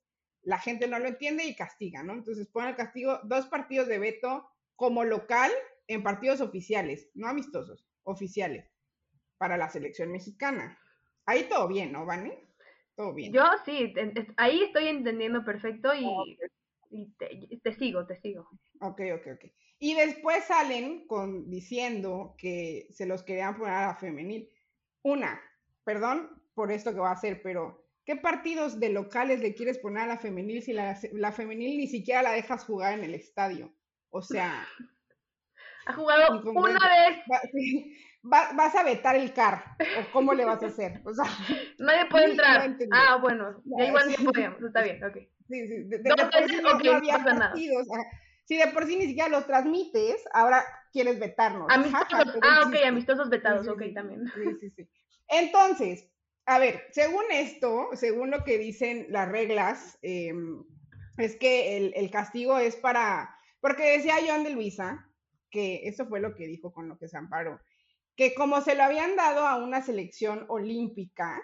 [0.44, 2.14] la gente no lo entiende y castiga, ¿no?
[2.14, 5.52] Entonces pone el castigo dos partidos de veto como local
[5.88, 8.70] en partidos oficiales, no amistosos, oficiales,
[9.38, 10.78] para la selección mexicana.
[11.26, 12.38] Ahí todo bien, ¿no, Vane?
[12.96, 13.34] Todo bien.
[13.34, 13.94] Yo sí,
[14.38, 16.06] ahí estoy entendiendo perfecto y,
[17.18, 18.50] te, sigo, te sigo.
[18.82, 19.46] Ok, ok, ok.
[19.80, 24.50] Y después salen con, diciendo que se los querían poner a la femenil.
[25.04, 25.42] Una,
[25.84, 30.04] perdón por esto que va a hacer, pero ¿Qué partidos de locales le quieres poner
[30.04, 30.96] a la femenil si la,
[31.32, 33.74] femenil ni siquiera la dejas jugar en el estadio?
[34.10, 34.68] O sea...
[35.86, 37.18] Ha jugado una vez.
[38.24, 41.02] vas a vetar el CAR, o cómo le vas a hacer.
[41.04, 41.26] O sea,
[41.78, 42.74] Nadie puede entrar.
[42.94, 45.18] ah, bueno, ya igual sí podemos, está bien, ok.
[45.48, 47.88] Sí, sí, de, por sí no, había partidos.
[48.46, 51.68] Si de por sí ni siquiera los transmites, ahora quieres vetarnos.
[51.70, 54.26] Amistosos, ah, ok, amistosos vetados, ok, también.
[54.36, 54.90] Sí, sí, sí.
[55.30, 56.10] Entonces,
[56.46, 60.64] a ver, según esto, según lo que dicen las reglas, em,
[61.18, 65.08] es que el, castigo es para, porque decía John de Luisa,
[65.50, 67.62] que eso fue lo que dijo con lo que se amparó,
[68.16, 71.42] que como se lo habían dado a una selección olímpica,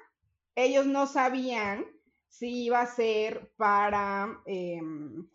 [0.55, 1.85] ellos no sabían
[2.29, 5.27] si iba a ser para, em,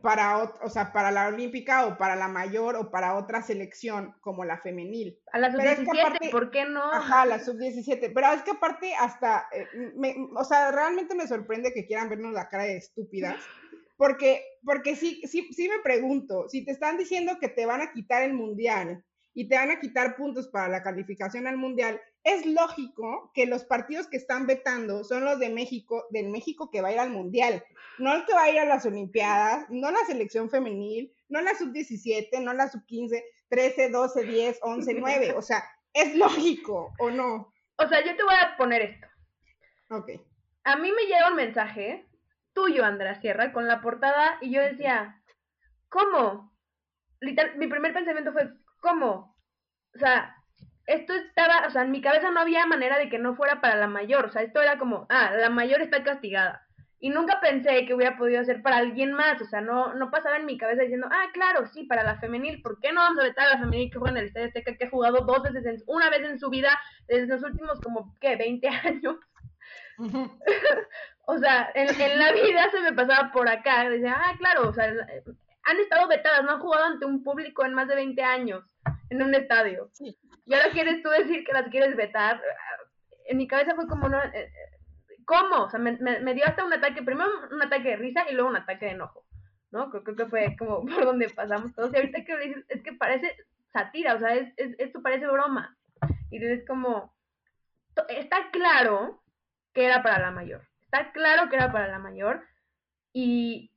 [0.00, 4.44] para, o sea, para la olímpica o para la mayor o para otra selección como
[4.44, 5.18] la femenil.
[5.32, 6.82] A la sub-17, ¿por qué no?
[6.92, 8.12] Ajá, la sub-17.
[8.14, 9.66] Pero es que aparte hasta, eh,
[10.34, 13.36] o sea, realmente me sorprende que quieran vernos la cara de estúpidas.
[13.96, 17.92] Porque, porque sí, sí, sí me pregunto, si te están diciendo que te van a
[17.92, 19.02] quitar el mundial
[19.36, 23.64] y te van a quitar puntos para la calificación al mundial, es lógico que los
[23.64, 27.10] partidos que están vetando son los de México, del México que va a ir al
[27.10, 27.62] Mundial,
[27.98, 31.54] no el que va a ir a las Olimpiadas, no la selección femenil, no la
[31.54, 35.34] sub-17, no la sub-15, 13, 12, 10, 11, 9.
[35.36, 37.52] O sea, es lógico, ¿o no?
[37.76, 39.06] O sea, yo te voy a poner esto.
[39.90, 40.12] Ok.
[40.64, 42.06] A mí me llega un mensaje
[42.54, 45.22] tuyo, Andrea Sierra, con la portada y yo decía,
[45.90, 46.56] ¿cómo?
[47.20, 48.50] Literal, mi primer pensamiento fue,
[48.86, 49.36] ¿cómo?
[49.94, 50.36] O sea,
[50.86, 53.76] esto estaba, o sea, en mi cabeza no había manera de que no fuera para
[53.76, 56.62] la mayor, o sea, esto era como, ah, la mayor está castigada.
[56.98, 60.36] Y nunca pensé que hubiera podido ser para alguien más, o sea, no, no pasaba
[60.36, 63.24] en mi cabeza diciendo, ah, claro, sí, para la femenil, ¿por qué no vamos a
[63.24, 65.84] vetar a la femenil que juega en el Estadio Azteca, que ha jugado dos veces,
[65.86, 66.70] una vez en su vida,
[67.08, 69.16] desde los últimos como, ¿qué?, 20 años.
[71.26, 74.72] o sea, en, en, la vida se me pasaba por acá, decía, ah, claro, o
[74.72, 74.92] sea,
[75.66, 78.64] han estado vetadas, no han jugado ante un público en más de 20 años
[79.10, 79.90] en un estadio.
[79.92, 80.16] Sí.
[80.44, 82.40] Y ahora quieres tú decir que las quieres vetar.
[83.26, 84.50] En mi cabeza fue como, no, eh, eh,
[85.24, 85.64] ¿cómo?
[85.64, 88.48] O sea, me, me, dio hasta un ataque, primero un ataque de risa y luego
[88.48, 89.26] un ataque de enojo,
[89.72, 89.90] ¿no?
[89.90, 91.92] Creo, que fue como por donde pasamos todos.
[91.92, 93.36] Y ahorita que dices, es que parece
[93.72, 95.76] satira, o sea, es, esto parece broma.
[96.30, 97.12] Y es como,
[98.08, 99.20] está claro
[99.72, 102.44] que era para la mayor, está claro que era para la mayor
[103.12, 103.72] y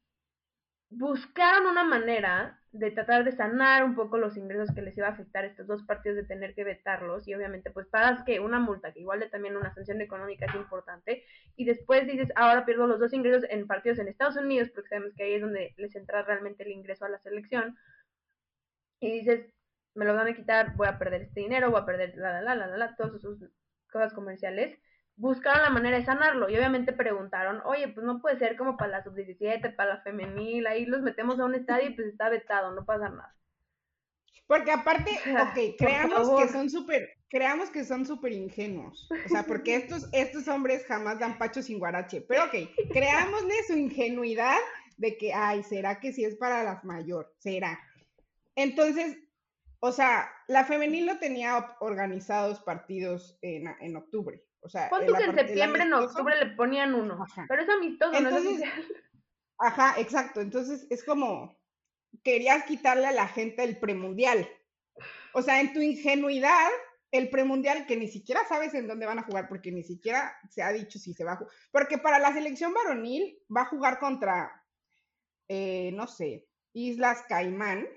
[0.90, 5.12] buscaron una manera de tratar de sanar un poco los ingresos que les iba a
[5.12, 8.94] afectar estos dos partidos de tener que vetarlos y obviamente pues pagas que una multa
[8.94, 11.24] que igual de también una sanción económica es importante
[11.56, 15.14] y después dices ahora pierdo los dos ingresos en partidos en Estados Unidos porque sabemos
[15.16, 17.76] que ahí es donde les entra realmente el ingreso a la selección
[19.00, 19.52] y dices
[19.96, 22.56] me lo van a quitar voy a perder este dinero voy a perder la la
[22.56, 23.40] la la la todas sus
[23.92, 24.80] cosas comerciales
[25.20, 28.92] buscaron la manera de sanarlo y obviamente preguntaron, oye, pues no puede ser como para
[28.92, 32.74] la sub-17, para la femenil, ahí los metemos a un estadio y pues está vetado,
[32.74, 33.36] no pasa nada.
[34.48, 39.76] Porque aparte, ok, creamos que son súper, creamos que son súper ingenuos, o sea, porque
[39.76, 42.56] estos, estos hombres jamás dan pacho sin guarache, pero ok,
[42.92, 44.58] creámosle su ingenuidad
[44.96, 47.34] de que, ay, ¿será que si es para las mayor?
[47.40, 47.78] ¿Será?
[48.56, 49.18] Entonces,
[49.82, 55.14] o sea, la femenil no tenía organizados partidos en, en octubre, o sea, Pon tú
[55.14, 58.62] que en septiembre, en octubre le ponían uno, pero es amistoso, Entonces,
[59.60, 60.42] Ajá, exacto.
[60.42, 61.60] Entonces es como
[62.24, 64.50] querías quitarle a la gente el premundial.
[65.34, 66.70] O sea, en tu ingenuidad,
[67.12, 70.64] el premundial que ni siquiera sabes en dónde van a jugar, porque ni siquiera se
[70.64, 71.54] ha dicho si se va a jugar.
[71.72, 74.64] Porque para la selección varonil va a jugar contra,
[75.48, 77.88] eh, no sé, Islas Caimán,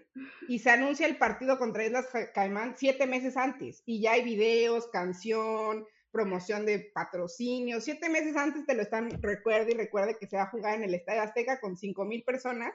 [0.48, 4.88] y se anuncia el partido contra Islas Caimán siete meses antes, y ya hay videos,
[4.88, 7.80] canción, promoción de patrocinio.
[7.80, 10.84] Siete meses antes te lo están, recuerde y recuerde que se va a jugar en
[10.84, 12.72] el Estadio Azteca con cinco mil personas,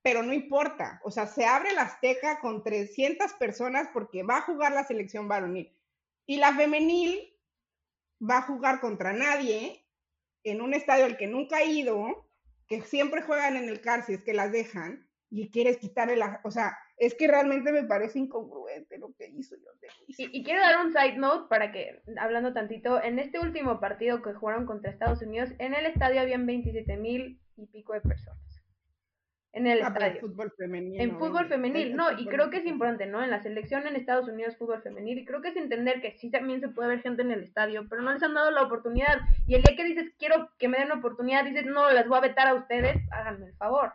[0.00, 1.00] pero no importa.
[1.04, 5.28] O sea, se abre el Azteca con 300 personas porque va a jugar la selección
[5.28, 5.76] varonil.
[6.24, 7.36] Y la femenil
[8.18, 9.84] va a jugar contra nadie
[10.44, 12.28] en un estadio al que nunca ha ido,
[12.68, 16.40] que siempre juegan en el CAR si es que las dejan, y quieres quitarle la,
[16.44, 19.70] o sea, es que realmente me parece incongruente lo que hizo yo.
[20.06, 24.20] Y, y, quiero dar un side note para que, hablando tantito, en este último partido
[24.20, 28.62] que jugaron contra Estados Unidos, en el estadio habían 27 mil y pico de personas.
[29.52, 30.14] En el ah, estadio.
[30.14, 31.00] En fútbol femenil.
[31.00, 33.22] En fútbol femenil, no, y creo que es importante, ¿no?
[33.22, 36.30] En la selección en Estados Unidos fútbol femenil, y creo que es entender que sí
[36.30, 39.20] también se puede ver gente en el estadio, pero no les han dado la oportunidad.
[39.46, 42.18] Y el día que dices, quiero que me den una oportunidad, dices, no, las voy
[42.18, 43.92] a vetar a ustedes, háganme el favor.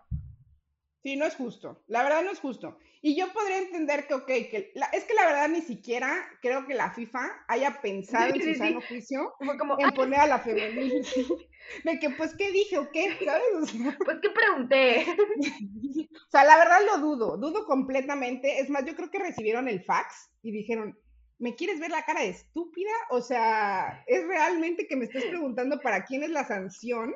[1.04, 1.84] Sí, no es justo.
[1.88, 2.78] La verdad no es justo.
[3.02, 6.74] Y yo podría entender que, ok, que es que la verdad ni siquiera creo que
[6.74, 11.06] la FIFA haya pensado en su sano juicio como, en poner a la femenil.
[11.84, 13.18] De que, pues, ¿qué dije o qué?
[13.24, 13.74] ¿Sabes?
[14.06, 15.06] pues, ¿qué pregunté?
[16.28, 18.62] o sea, la verdad lo dudo, dudo completamente.
[18.62, 20.98] Es más, yo creo que recibieron el fax y dijeron,
[21.38, 22.92] ¿me quieres ver la cara de estúpida?
[23.10, 27.14] O sea, ¿es realmente que me estás preguntando para quién es la sanción?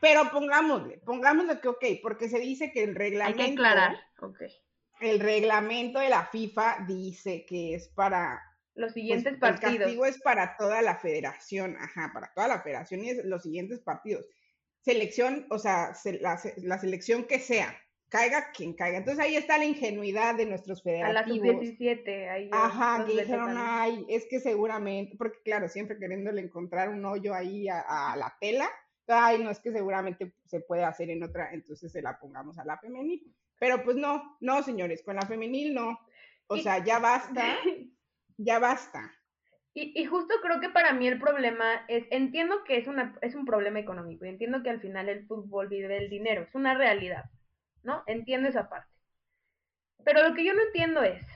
[0.00, 3.42] Pero pongámosle, pongámosle que ok, porque se dice que el reglamento.
[3.42, 4.42] Hay que aclarar, ok.
[5.00, 8.40] El reglamento de la FIFA dice que es para.
[8.74, 9.74] Los pues, siguientes partidos.
[9.74, 13.42] El castigo es para toda la federación, ajá, para toda la federación y es los
[13.42, 14.26] siguientes partidos.
[14.80, 17.74] Selección, o sea, la, la selección que sea,
[18.08, 18.98] caiga quien caiga.
[18.98, 21.48] Entonces ahí está la ingenuidad de nuestros federativos.
[21.48, 22.50] A la sub-17, ahí.
[22.52, 27.68] Ajá, que dijeron, ay, es que seguramente, porque claro, siempre queriéndole encontrar un hoyo ahí
[27.68, 28.68] a la tela,
[29.08, 32.64] ay, no es que seguramente se puede hacer en otra, entonces se la pongamos a
[32.64, 33.34] la femenil.
[33.58, 35.98] Pero pues no, no, señores, con la femenil no.
[36.46, 37.56] O sea, ya basta,
[38.36, 39.12] ya basta.
[39.72, 43.34] Y, y, justo creo que para mí el problema es, entiendo que es, una, es
[43.34, 46.74] un problema económico y entiendo que al final el fútbol vive del dinero, es una
[46.74, 47.24] realidad,
[47.82, 48.04] ¿no?
[48.06, 48.92] Entiendo esa parte.
[50.04, 51.26] Pero lo que yo no entiendo es,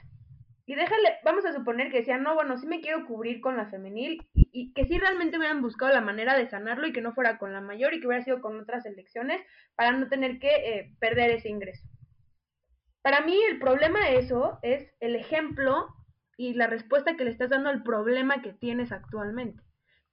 [0.69, 3.65] y déjale, vamos a suponer que decían, no, bueno, sí me quiero cubrir con la
[3.71, 7.39] femenil y, que sí realmente hubieran buscado la manera de sanarlo y que no fuera
[7.39, 9.41] con la mayor y que hubiera sido con otras elecciones
[9.73, 11.83] para no tener que eh, perder ese ingreso.
[13.01, 15.87] Para mí el problema de eso es el ejemplo
[16.37, 19.63] y la respuesta que le estás dando al problema que tienes actualmente.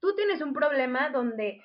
[0.00, 1.62] Tú tienes un problema donde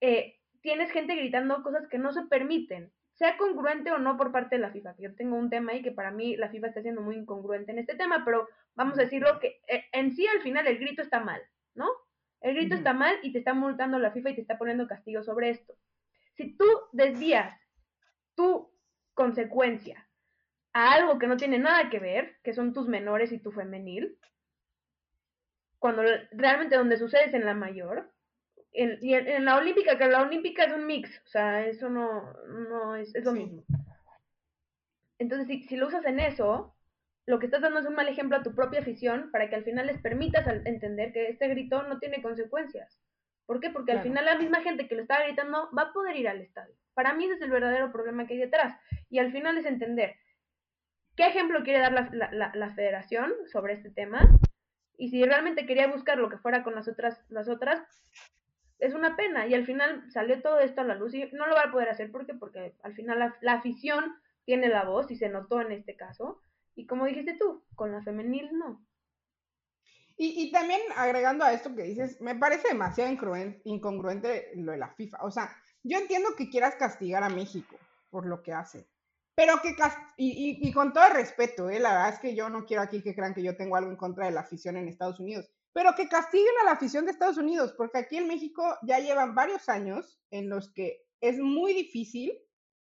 [0.00, 4.54] eh, tienes gente gritando cosas que no se permiten sea congruente o no por parte
[4.54, 4.94] de la FIFA.
[4.98, 7.80] Yo tengo un tema ahí que para mí la FIFA está siendo muy incongruente en
[7.80, 11.18] este tema, pero vamos a decirlo que eh, en sí al final el grito está
[11.18, 11.42] mal,
[11.74, 11.88] ¿no?
[12.40, 15.24] El grito está mal y te está multando la FIFA y te está poniendo castigo
[15.24, 15.74] sobre esto.
[16.36, 17.60] Si tú desvías
[18.36, 18.70] tu
[19.14, 20.08] consecuencia
[20.72, 24.16] a algo que no tiene nada que ver, que son tus menores y tu femenil,
[25.80, 28.12] cuando realmente donde sucede es en la mayor,
[28.72, 32.32] en, y en, la olímpica, que la olímpica es un mix, o sea, eso no,
[32.46, 33.64] no es, es lo mismo.
[35.18, 36.74] Entonces, si, si, lo usas en eso,
[37.26, 39.64] lo que estás dando es un mal ejemplo a tu propia afición para que al
[39.64, 43.00] final les permitas entender que este grito no tiene consecuencias.
[43.46, 43.70] ¿Por qué?
[43.70, 46.42] Porque al final la misma gente que lo está gritando va a poder ir al
[46.42, 46.74] estadio.
[46.92, 48.78] Para mí ese es el verdadero problema que hay detrás.
[49.08, 50.16] Y al final es entender
[51.16, 54.20] qué ejemplo quiere dar la, la, la federación sobre este tema
[54.98, 57.80] y si realmente quería buscar lo que fuera con las otras, las otras,
[58.78, 61.54] es una pena y al final salió todo esto a la luz y no lo
[61.54, 65.28] va a poder hacer porque porque al final la, afición tiene la voz y se
[65.28, 66.40] notó en este caso.
[66.74, 68.86] Y como dijiste tú, con la femenil no.
[70.16, 73.10] Y, y también agregando a esto que dices, me parece demasiado
[73.64, 75.18] incongruente lo de la FIFA.
[75.22, 75.50] O sea,
[75.82, 77.76] yo entiendo que quieras castigar a México
[78.10, 78.88] por lo que hace,
[79.34, 79.76] pero que,
[80.16, 81.78] y, y, con todo el respeto, ¿eh?
[81.78, 83.96] la verdad es que yo no quiero aquí que crean que yo tengo algo en
[83.96, 87.38] contra de la afición en Estados Unidos, pero que castiguen a la afición de Estados
[87.38, 92.32] Unidos, porque aquí en México ya llevan varios años en los que es muy difícil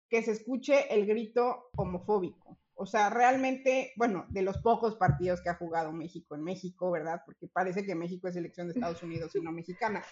[0.10, 2.58] que se escuche el grito homofóbico.
[2.80, 7.24] O sea, realmente, bueno, de los pocos partidos que ha jugado México en México, ¿verdad?
[7.26, 10.04] Porque parece que México es elección de Estados Unidos y no mexicana.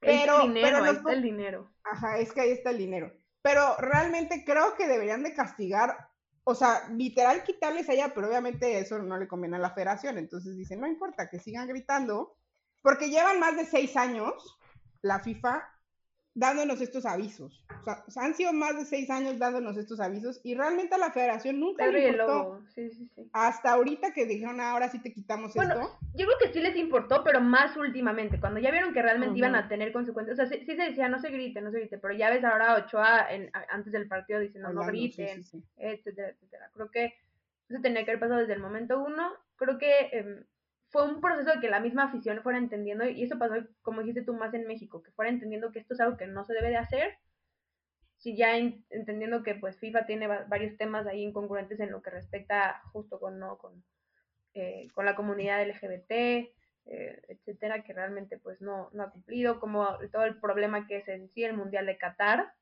[0.00, 1.70] Pero, el dinero, ahí está el dinero.
[1.84, 3.12] Ajá, es que ahí está el dinero.
[3.40, 6.07] Pero realmente creo que deberían de castigar,
[6.50, 10.16] o sea, literal quitarles allá, pero obviamente eso no le conviene a la federación.
[10.16, 12.38] Entonces dicen, no importa, que sigan gritando,
[12.80, 14.58] porque llevan más de seis años
[15.02, 15.68] la FIFA
[16.38, 17.64] dándonos estos avisos.
[18.06, 21.10] O sea, han sido más de seis años dándonos estos avisos y realmente a la
[21.10, 22.62] federación nunca le importó.
[22.74, 23.28] Sí, sí, sí.
[23.32, 25.98] Hasta ahorita que dijeron, ah, ahora sí te quitamos esto.
[26.14, 29.56] Yo creo que sí les importó, pero más últimamente, cuando ya vieron que realmente iban
[29.56, 30.38] a tener consecuencias.
[30.38, 32.76] O sea, sí, se decía, no se grite, no se grite, pero ya ves ahora
[32.76, 35.42] Ochoa en, antes del partido diciendo, no griten,
[35.76, 36.70] etcétera, etcétera.
[36.72, 37.14] Creo que
[37.68, 39.32] eso tenía que haber pasado desde el momento uno.
[39.56, 39.90] Creo que...
[40.12, 40.44] Eh,
[40.90, 44.22] fue un proceso de que la misma afición fuera entendiendo, y eso pasó, como dijiste
[44.22, 46.70] tú, más en México, que fuera entendiendo que esto es algo que no se debe
[46.70, 47.18] de hacer,
[48.16, 52.82] si ya entendiendo que pues FIFA tiene varios temas ahí incongruentes en lo que respecta
[52.92, 53.58] justo con, ¿no?
[53.58, 53.84] con,
[54.54, 59.86] eh, con la comunidad LGBT, eh, etcétera, que realmente pues no, no ha cumplido, como
[60.10, 62.52] todo el problema que es en sí el Mundial de Qatar,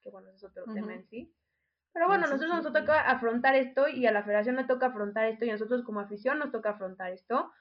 [0.00, 1.32] que bueno, es otro tema en sí.
[1.92, 5.44] Pero bueno, nosotros nos toca afrontar esto y a la federación le toca afrontar esto
[5.44, 7.52] y a nosotros como afición nos toca afrontar esto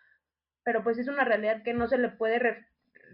[0.64, 2.66] pero pues es una realidad que no se le puede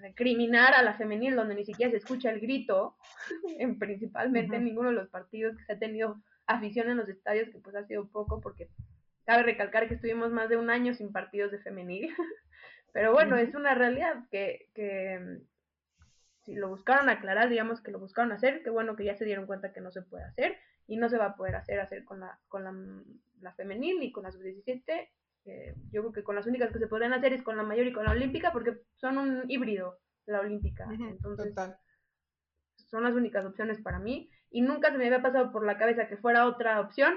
[0.01, 2.95] recriminar a la femenil, donde ni siquiera se escucha el grito,
[3.59, 7.49] en, principalmente en ninguno de los partidos que se ha tenido afición en los estadios,
[7.49, 8.69] que pues ha sido poco, porque
[9.25, 12.09] cabe recalcar que estuvimos más de un año sin partidos de femenil,
[12.93, 15.43] pero bueno, es una realidad que, que mm,
[16.45, 19.45] si lo buscaron aclarar, digamos que lo buscaron hacer, que bueno que ya se dieron
[19.45, 20.57] cuenta que no se puede hacer,
[20.89, 22.73] y no se va a poder hacer, hacer con la, con la,
[23.41, 25.07] la femenil ni con la sub-17,
[25.45, 27.93] yo creo que con las únicas que se podrían hacer es con la mayor y
[27.93, 30.87] con la olímpica, porque son un híbrido, la olímpica.
[30.91, 31.53] Entonces,
[32.89, 34.29] son las únicas opciones para mí.
[34.51, 37.13] Y nunca se me había pasado por la cabeza que fuera otra opción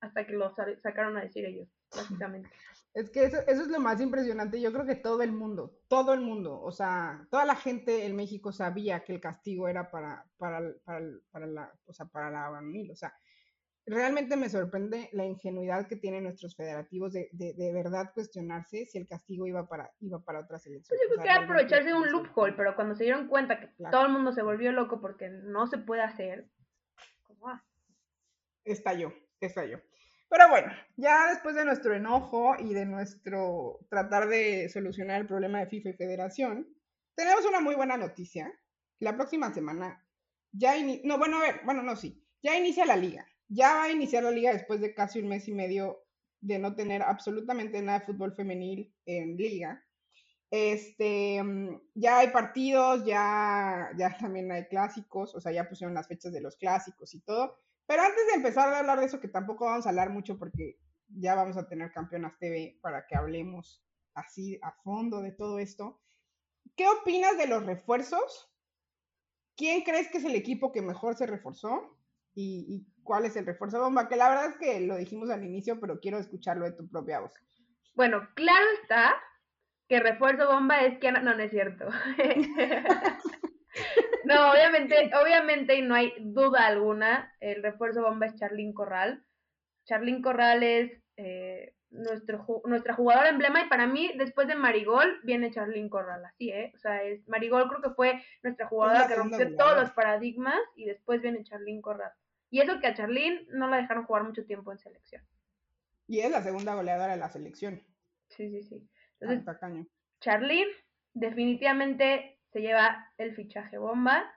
[0.00, 2.50] hasta que lo sacaron a decir ellos, básicamente.
[2.94, 4.60] Es que eso, eso, es lo más impresionante.
[4.60, 8.16] Yo creo que todo el mundo, todo el mundo, o sea, toda la gente en
[8.16, 12.50] México sabía que el castigo era para, para, para, para la, o sea, para la
[12.90, 13.14] o sea,
[13.86, 19.06] realmente me sorprende la ingenuidad que tienen nuestros federativos de, de, verdad cuestionarse si el
[19.06, 21.02] castigo iba para, iba para otras pues elecciones.
[21.04, 24.12] yo creo que aprovecharse de un loophole, pero cuando se dieron cuenta que todo el
[24.12, 26.50] mundo se volvió loco porque no se puede hacer,
[27.22, 27.64] ¿cómo va?
[28.64, 29.80] Estalló, estalló.
[30.28, 35.60] Pero bueno, ya después de nuestro enojo y de nuestro tratar de solucionar el problema
[35.60, 36.68] de FIFA y Federación,
[37.14, 38.52] tenemos una muy buena noticia.
[38.98, 40.04] La próxima semana
[40.50, 43.24] ya inicia, no, bueno, a ver, bueno, no, sí, ya inicia la liga.
[43.48, 46.02] Ya va a iniciar la liga después de casi un mes y medio
[46.40, 49.84] de no tener absolutamente nada de fútbol femenil en liga.
[50.50, 56.08] Este, mm, ya hay partidos, ya, ya también hay clásicos, o sea, ya pusieron las
[56.08, 57.58] fechas de los clásicos y todo.
[57.86, 60.78] Pero antes de empezar a hablar de eso, que tampoco vamos a hablar mucho porque
[61.08, 63.84] ya vamos a tener Campeonas TV para que hablemos
[64.14, 66.00] así a fondo de todo esto.
[66.74, 68.50] ¿Qué opinas de los refuerzos?
[69.56, 71.95] ¿Quién crees que es el equipo que mejor se reforzó?
[72.36, 75.80] Y, cuál es el refuerzo bomba, que la verdad es que lo dijimos al inicio,
[75.80, 77.32] pero quiero escucharlo de tu propia voz.
[77.94, 79.14] Bueno, claro está
[79.88, 81.86] que refuerzo bomba es que no, no, es cierto.
[84.24, 89.24] no, obviamente, obviamente, y no hay duda alguna, el refuerzo bomba es Charlín Corral.
[89.84, 95.52] Charlín Corral es eh, nuestro, nuestra jugadora emblema y para mí, después de Marigol, viene
[95.52, 96.72] Charlín Corral, así, ¿eh?
[96.74, 100.86] O sea, es, Marigol creo que fue nuestra jugadora que rompió todos los paradigmas y
[100.86, 102.10] después viene Charlín Corral.
[102.50, 105.22] Y eso que a Charlene no la dejaron jugar mucho tiempo en selección.
[106.06, 107.82] Y es la segunda goleadora de la selección.
[108.28, 108.88] Sí, sí, sí.
[109.20, 109.44] Entonces,
[110.20, 110.70] Charlene
[111.14, 114.32] definitivamente se lleva el fichaje bomba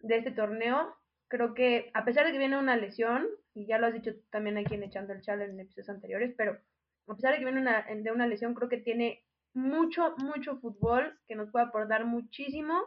[0.00, 0.96] de este torneo.
[1.28, 4.58] Creo que a pesar de que viene una lesión, y ya lo has dicho también
[4.58, 6.58] aquí en Echando el Challenge en episodios anteriores, pero
[7.08, 11.18] a pesar de que viene una, de una lesión, creo que tiene mucho, mucho fútbol
[11.26, 12.82] que nos puede aportar muchísimo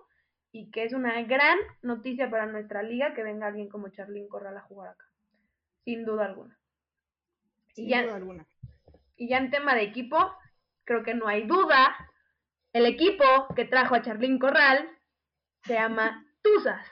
[0.52, 4.58] y que es una gran noticia para nuestra liga que venga alguien como Charlín Corral
[4.58, 5.06] a jugar acá.
[5.84, 6.58] Sin duda alguna.
[7.74, 8.48] Sin y ya, duda alguna.
[9.16, 10.18] Y ya en tema de equipo,
[10.86, 11.96] creo que no hay duda.
[12.74, 13.26] El equipo
[13.56, 14.90] que trajo a Charlín Corral
[15.64, 16.86] se llama Tuzas.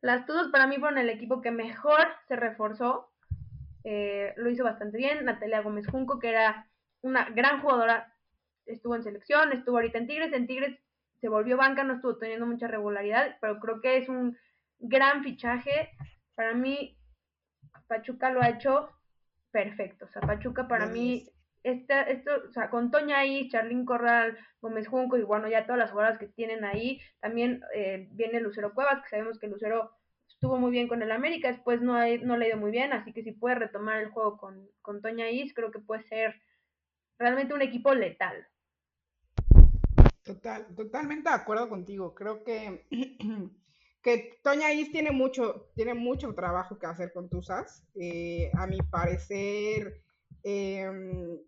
[0.00, 3.10] Las Tuzas para mí fueron el equipo que mejor se reforzó
[3.84, 5.24] eh, lo hizo bastante bien.
[5.24, 6.66] Natalia Gómez Junco, que era
[7.02, 8.12] una gran jugadora,
[8.66, 10.32] estuvo en selección, estuvo ahorita en Tigres.
[10.32, 10.78] En Tigres
[11.24, 14.36] se volvió banca, no estuvo teniendo mucha regularidad, pero creo que es un
[14.78, 15.88] gran fichaje.
[16.34, 16.98] Para mí,
[17.86, 18.90] Pachuca lo ha hecho
[19.50, 20.04] perfecto.
[20.04, 21.26] O sea, Pachuca para mí,
[21.62, 25.78] esta, esto, o sea, con Toña ahí, Charlín Corral, Gómez Junco y bueno, ya todas
[25.78, 27.00] las jugadoras que tienen ahí.
[27.20, 29.92] También eh, viene Lucero Cuevas, que sabemos que Lucero
[30.28, 33.14] estuvo muy bien con el América, después no, no le ha ido muy bien, así
[33.14, 36.34] que si puede retomar el juego con, con Toña Is, creo que puede ser
[37.18, 38.46] realmente un equipo letal.
[40.24, 42.14] Total, totalmente de acuerdo contigo.
[42.14, 42.86] Creo que,
[44.02, 47.84] que Toña Is tiene mucho, tiene mucho trabajo que hacer con Tuzas.
[47.94, 50.02] Eh, a mi parecer,
[50.42, 51.38] em,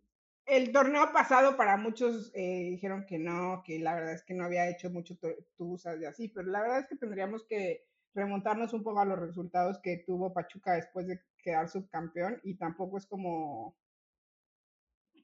[0.44, 4.44] el torneo pasado para muchos eh, dijeron que no, que la verdad es que no
[4.44, 5.16] había hecho mucho
[5.56, 9.18] Tuzas y así, pero la verdad es que tendríamos que remontarnos un poco a los
[9.18, 13.74] resultados que tuvo Pachuca después de quedar subcampeón y tampoco es como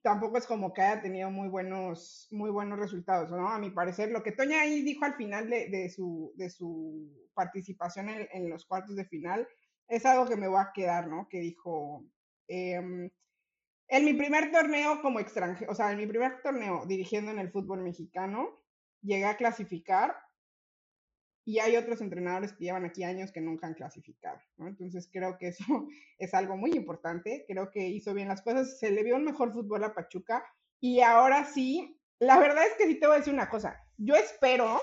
[0.02, 3.48] tampoco es como que haya tenido muy buenos, muy buenos resultados, ¿no?
[3.48, 8.08] A mi parecer, lo que Toña ahí dijo al final de, su, de su participación
[8.08, 9.46] en, los cuartos de final
[9.88, 11.28] es algo que me va a quedar, ¿no?
[11.28, 12.04] Que dijo,
[12.48, 13.10] em,
[13.88, 17.52] en mi primer torneo como extranjero, o sea, en mi primer torneo dirigiendo en el
[17.52, 18.60] fútbol mexicano,
[19.02, 20.16] llegué a clasificar
[21.44, 24.38] y hay otros entrenadores que llevan aquí años que nunca han clasificado.
[24.58, 25.64] Entonces creo que eso
[26.18, 29.52] es algo muy importante, creo que hizo bien las cosas, se le vio un mejor
[29.52, 30.44] fútbol a Pachuca
[30.80, 34.14] y ahora sí, la verdad es que sí te voy a decir una cosa, yo
[34.14, 34.80] espero,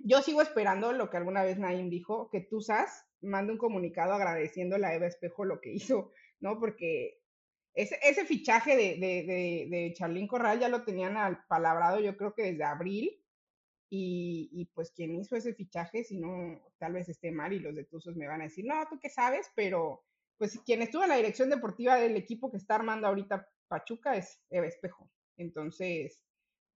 [0.00, 4.76] yo sigo esperando lo que alguna vez Naim dijo, que Tuzas mande un comunicado agradeciendo
[4.76, 6.58] a Eva Espejo lo que hizo, ¿no?
[6.60, 7.20] Porque
[7.74, 12.16] ese, ese fichaje de, de, de, de Charlín Corral ya lo tenían al palabrado yo
[12.16, 13.20] creo que desde abril,
[13.88, 17.84] y, pues quien hizo ese fichaje, si no, tal vez esté mal y los de
[17.84, 20.02] Tuzos me van a decir, no, tú qué sabes, pero
[20.38, 24.42] pues quien estuvo en la dirección deportiva del equipo que está armando ahorita Pachuca es
[24.50, 25.10] Eva Espejo.
[25.36, 26.24] Entonces,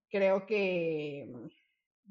[0.09, 1.31] creo que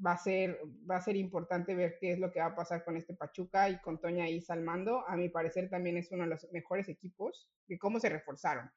[0.05, 2.83] va a ser, va a ser importante ver qué es lo que va a pasar
[2.83, 5.07] con este Pachuca y con Toña Isa al mando.
[5.07, 8.71] A mi parecer también es uno de los mejores equipos de cómo se reforzaron.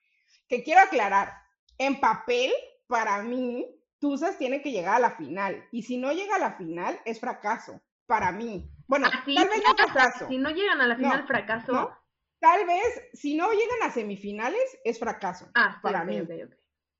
[0.48, 1.32] Que quiero aclarar,
[1.78, 2.52] en papel,
[2.86, 3.66] para mí,
[4.04, 5.66] Tuzas tiene que llegar a la final.
[5.72, 7.80] Y si no llega a la final, es fracaso.
[8.04, 8.70] Para mí.
[8.86, 10.28] Bueno, ah, tal vez no fracaso.
[10.28, 11.90] Si no llegan a la final, fracaso.
[12.38, 15.50] Tal vez, si no llegan a semifinales, es fracaso.
[15.54, 16.20] Ah, para mí.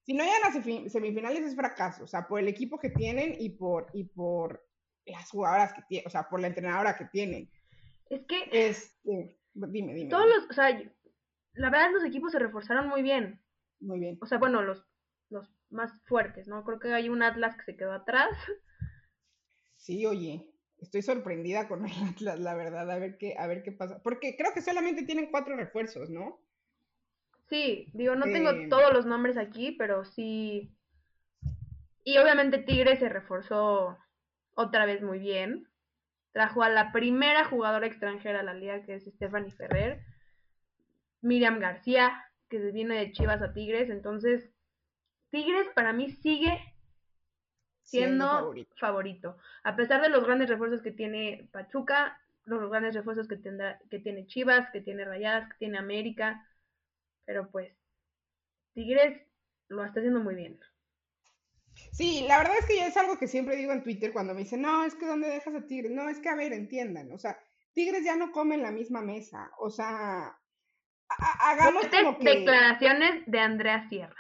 [0.07, 2.05] Si no llegan a semifinales, es fracaso.
[2.05, 4.67] O sea, por el equipo que tienen y por, y por
[5.05, 7.51] las jugadoras que tienen, o sea, por la entrenadora que tienen.
[8.09, 8.49] Es que.
[8.51, 10.09] Este, dime, dime.
[10.09, 10.71] Todos los, o sea,
[11.53, 13.45] la verdad, los equipos se reforzaron muy bien.
[13.81, 14.17] Muy bien.
[14.23, 14.87] O sea, bueno, los, los
[15.75, 16.65] más fuertes, ¿no?
[16.65, 18.31] Creo que hay un Atlas que se quedó atrás.
[19.77, 20.49] Sí, oye,
[20.79, 24.01] estoy sorprendida con el Atlas, la verdad, a ver qué, a ver qué pasa.
[24.03, 26.41] Porque creo que solamente tienen cuatro refuerzos, ¿no?
[27.49, 30.75] Sí, digo, no tengo eh, todos los nombres aquí, pero sí.
[32.03, 33.99] Y obviamente Tigre se reforzó
[34.55, 35.69] otra vez muy bien.
[36.33, 40.01] Trajo a la primera jugadora extranjera a la liga, que es Stephanie Ferrer.
[41.21, 43.91] Miriam García, que viene de Chivas a Tigres.
[43.91, 44.54] Entonces,
[45.35, 46.73] Tigres para mí sigue
[47.83, 49.37] siendo, favorito.
[49.65, 53.99] A pesar de los grandes refuerzos que tiene Pachuca, los grandes refuerzos que, tendrá, que
[53.99, 56.47] tiene Chivas, que tiene Rayadas, que tiene América.
[57.25, 57.73] Pero pues,
[58.75, 59.23] Tigres
[59.67, 60.61] lo está haciendo muy bien.
[61.91, 64.43] Sí, la verdad es que ya es algo que siempre digo en Twitter cuando me
[64.43, 65.91] dicen, no, es que ¿dónde dejas a Tigres?
[65.91, 67.37] No, es que a ver, entiendan, o sea,
[67.73, 70.39] Tigres ya no come en la misma mesa, o sea,
[71.09, 72.25] hagamos como que...
[72.25, 74.15] Declaraciones de Andrea Sierra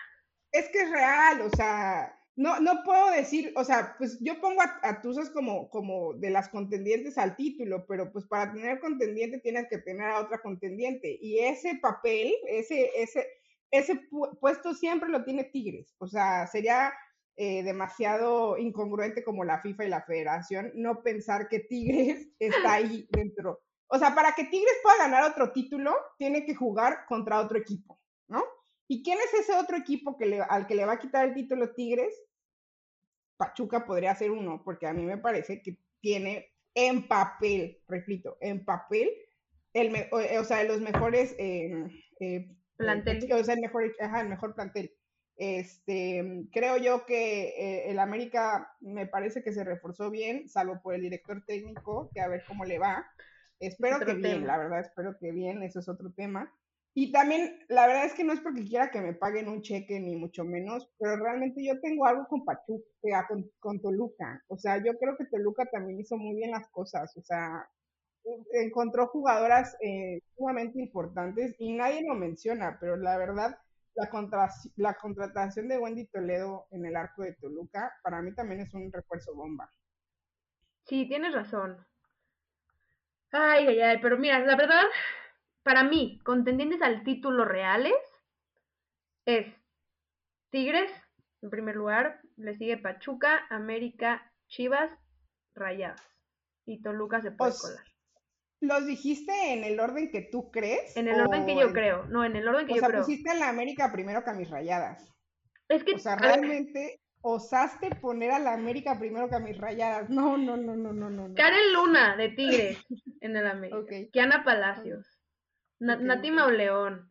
[0.55, 4.63] es que es real, o sea, no, no puedo decir, o sea, pues yo pongo
[4.63, 5.03] a, a
[5.33, 10.07] como, como de las contendientes al título, pero pues para tener contendiente tienes que tener
[10.07, 11.19] a otra contendiente.
[11.21, 13.27] Y ese papel, ese, ese,
[13.73, 14.01] ese
[14.41, 15.93] puesto siempre lo tiene Tigres.
[15.99, 16.93] O sea, sería
[17.37, 23.09] eh, demasiado incongruente como la FIFA y la Federación no pensar que Tigres está ahí
[23.11, 23.61] dentro.
[23.89, 27.99] O sea, para que Tigres pueda ganar otro título, tiene que jugar contra otro equipo.
[28.89, 31.35] ¿Y quién es ese otro equipo que le, al que le va a quitar el
[31.35, 32.15] título Tigres?
[33.37, 38.65] Pachuca podría ser uno, porque a mí me parece que tiene en papel, repito, en
[38.65, 39.11] papel,
[39.73, 41.73] el o, sea, los mejores eh,
[42.21, 43.33] eh, plantel.
[43.33, 44.93] O sea, el mejor, el mejor plantel.
[45.37, 50.95] Este, creo yo que eh, el América me parece que se reforzó bien, salvo por
[50.95, 53.05] el director técnico, que a ver cómo le va.
[53.59, 56.53] Espero que bien, la verdad, espero que bien, eso es otro tema.
[56.97, 59.99] Y también, la verdad es que no es porque quiera que me paguen un cheque,
[59.99, 64.41] ni mucho menos, pero realmente yo tengo algo con Pachuca, con, con Toluca.
[64.47, 67.17] O sea, yo creo que Toluca también hizo muy bien las cosas.
[67.17, 67.69] O sea,
[68.53, 73.59] encontró jugadoras eh, sumamente importantes y nadie lo menciona, pero la verdad,
[73.97, 74.09] la,
[74.77, 78.91] la contratación de Wendy Toledo en el arco de Toluca, para mí también es un
[78.93, 79.69] refuerzo bomba.
[80.85, 81.85] Sí, tienes razón.
[83.33, 84.85] Ay, ay, ay, pero mira, la verdad,
[85.65, 87.95] para mí, contendientes al título reales
[89.27, 89.47] es
[90.51, 90.91] Tigres,
[91.43, 94.91] en primer lugar, le sigue Pachuca, América, Chivas,
[95.55, 96.01] Rayadas.
[96.67, 97.85] Y Toluca se puede colar.
[98.61, 100.97] ¿Los dijiste en el orden que tú crees?
[100.97, 102.07] En el orden que yo creo.
[102.07, 102.89] No, en el orden que yo creo.
[102.89, 105.13] O sea, pusiste a la América primero que a mis rayadas.
[105.69, 105.95] Es que.
[105.95, 110.09] O sea, realmente osaste poner a la América primero que a mis rayadas.
[110.09, 111.35] No, no, no, no, no, no.
[111.35, 112.79] Karen Luna, de Tigres,
[113.21, 113.97] en el América.
[114.13, 115.14] Kiana Palacios.
[115.81, 117.11] Nati Mauleón.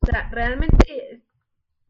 [0.00, 1.24] O sea, realmente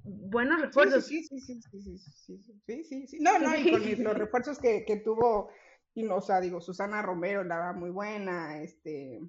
[0.04, 1.06] buenos refuerzos.
[1.06, 4.58] Sí, sí, sí, sí, sí, sí, sí, sí, sí, No, no, y con los refuerzos
[4.58, 5.48] que, que tuvo,
[5.94, 9.20] y, o sea, digo, Susana Romero, la va muy buena, este,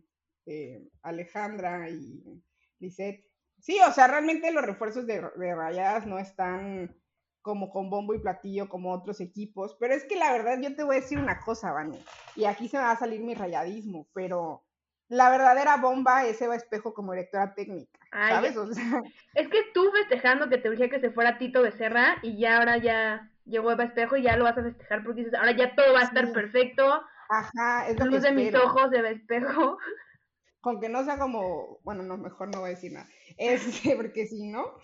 [0.45, 2.43] eh, Alejandra y
[2.79, 3.25] Lisette.
[3.59, 6.95] Sí, o sea, realmente los refuerzos de, de Rayadas no están
[7.41, 10.83] como con bombo y platillo como otros equipos, pero es que la verdad yo te
[10.83, 12.03] voy a decir una cosa, Vani,
[12.35, 14.64] y aquí se me va a salir mi rayadismo, pero
[15.07, 18.55] la verdadera bomba es Eva Espejo como directora técnica, ¿sabes?
[19.35, 22.77] Es que tú festejando que te dije que se fuera Tito Becerra y ya ahora
[22.77, 25.93] ya llegó Eva Espejo y ya lo vas a festejar porque dices, ahora ya todo
[25.93, 27.01] va a estar perfecto.
[27.29, 29.77] Ajá, es lo Luz de mis ojos, Eva Espejo.
[30.61, 33.07] Con que no sea como, bueno, no, mejor no voy a decir nada.
[33.37, 34.77] Este, porque si no.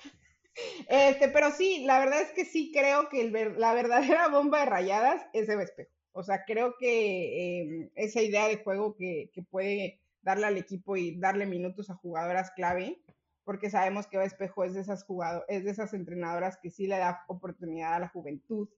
[0.87, 4.65] Este, pero sí, la verdad es que sí creo que el, la verdadera bomba de
[4.65, 5.89] rayadas es Eva Espejo.
[6.11, 10.97] O sea, creo que em, esa idea de juego que, que puede darle al equipo
[10.97, 13.01] y darle minutos a jugadoras clave,
[13.43, 16.97] porque sabemos que Espejo es de esas jugadoras, es de esas entrenadoras que sí le
[16.97, 18.69] da oportunidad a la juventud.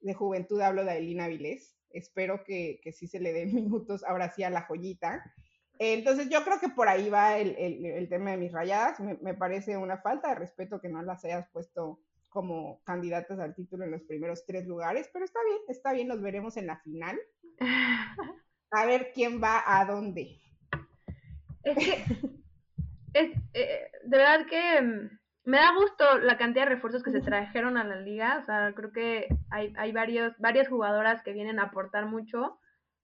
[0.00, 1.76] De juventud hablo de Elina Vilés.
[1.90, 5.22] Espero que, que sí se le den minutos ahora sí a la joyita.
[5.78, 9.00] Entonces yo creo que por ahí va el, el, tema de mis rayadas.
[9.00, 13.54] Me, me, parece una falta de respeto que no las hayas puesto como candidatas al
[13.54, 16.78] título en los primeros tres lugares, pero está bien, está bien, los veremos en la
[16.80, 17.18] final.
[18.72, 20.40] A ver quién va a dónde.
[21.62, 22.04] Es que,
[23.12, 27.20] es, eh, de verdad que mm, me da gusto la cantidad de refuerzos que se
[27.20, 28.38] trajeron a la liga.
[28.42, 32.58] O sea, creo que hay, hay varios, varias jugadoras que vienen a aportar mucho,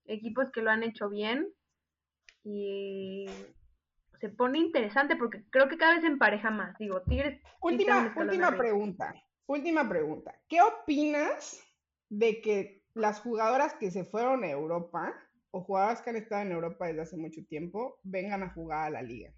[0.04, 1.48] equipos que lo han hecho bien
[2.44, 3.26] y
[4.20, 6.78] se pone interesante porque creo que cada vez se empareja más.
[6.78, 7.40] Digo, Tigres.
[7.61, 9.14] Última, última pregunta.
[9.46, 10.34] Última pregunta.
[10.48, 11.62] ¿Qué opinas
[12.09, 15.14] de que las jugadoras que se fueron a Europa
[15.51, 18.90] o jugadoras que han estado en Europa desde hace mucho tiempo vengan a jugar a
[18.90, 19.32] la liga.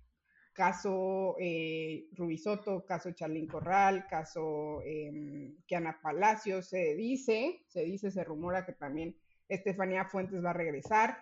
[0.53, 8.25] Caso eh, Rubisoto, caso Charlín Corral, caso eh, Kiana Palacios, se dice, se dice, se
[8.25, 9.17] rumora que también
[9.49, 11.19] Estefanía Fuentes va a regresar.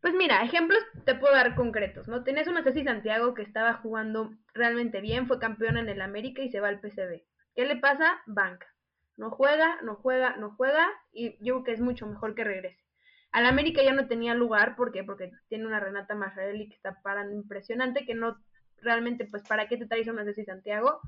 [0.00, 2.22] Pues mira, ejemplos te puedo dar concretos, ¿no?
[2.22, 6.50] Tienes una Ceci Santiago que estaba jugando realmente bien, fue campeona en el América y
[6.50, 7.24] se va al PCB.
[7.56, 8.20] ¿Qué le pasa?
[8.26, 8.68] Banca.
[9.16, 12.87] No juega, no juega, no juega y yo creo que es mucho mejor que regrese.
[13.32, 15.04] Al América ya no tenía lugar, ¿por qué?
[15.04, 18.38] Porque tiene una Renata Majarelli que está parando impresionante, que no
[18.80, 21.00] realmente, pues, ¿para qué te traes a una Santiago?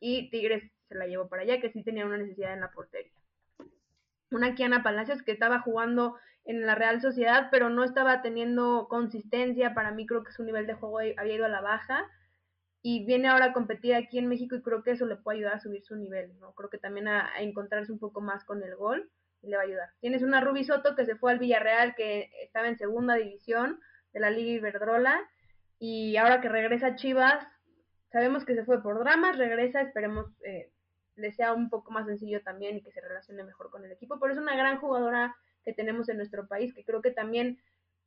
[0.00, 3.12] Y Tigres se la llevó para allá, que sí tenía una necesidad en la portería.
[4.30, 9.74] Una Kiana Palacios que estaba jugando en la Real Sociedad, pero no estaba teniendo consistencia.
[9.74, 12.06] Para mí creo que su nivel de juego había ido a la baja.
[12.82, 15.54] Y viene ahora a competir aquí en México y creo que eso le puede ayudar
[15.54, 16.52] a subir su nivel, ¿no?
[16.54, 19.10] Creo que también a encontrarse un poco más con el gol
[19.42, 19.90] le va a ayudar.
[20.00, 23.80] Tienes una Ruby Soto que se fue al Villarreal, que estaba en segunda división
[24.12, 25.20] de la Liga Iberdrola,
[25.78, 27.46] y ahora que regresa a Chivas,
[28.10, 30.72] sabemos que se fue por dramas, regresa, esperemos eh,
[31.18, 34.18] le sea un poco más sencillo también y que se relacione mejor con el equipo,
[34.20, 37.60] pero es una gran jugadora que tenemos en nuestro país, que creo que también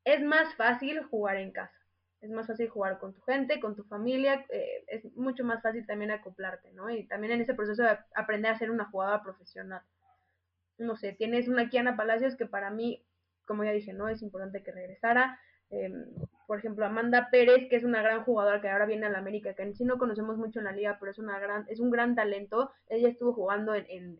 [0.04, 1.78] es más fácil jugar en casa.
[2.22, 5.86] Es más fácil jugar con tu gente, con tu familia, eh, es mucho más fácil
[5.88, 6.90] también acoplarte, ¿no?
[6.90, 9.82] Y también en ese proceso de aprender a ser una jugadora profesional
[10.82, 13.04] no sé, tienes una Kiana Palacios que para mí,
[13.46, 15.40] como ya dije, no es importante que regresara.
[15.70, 16.06] Em,
[16.48, 19.54] por ejemplo, Amanda Pérez, que es una gran jugadora que ahora viene a la América,
[19.54, 21.92] que en sí no conocemos mucho en la liga, pero es, una gran, es un
[21.92, 22.72] gran talento.
[22.90, 24.20] Ella estuvo jugando en, en,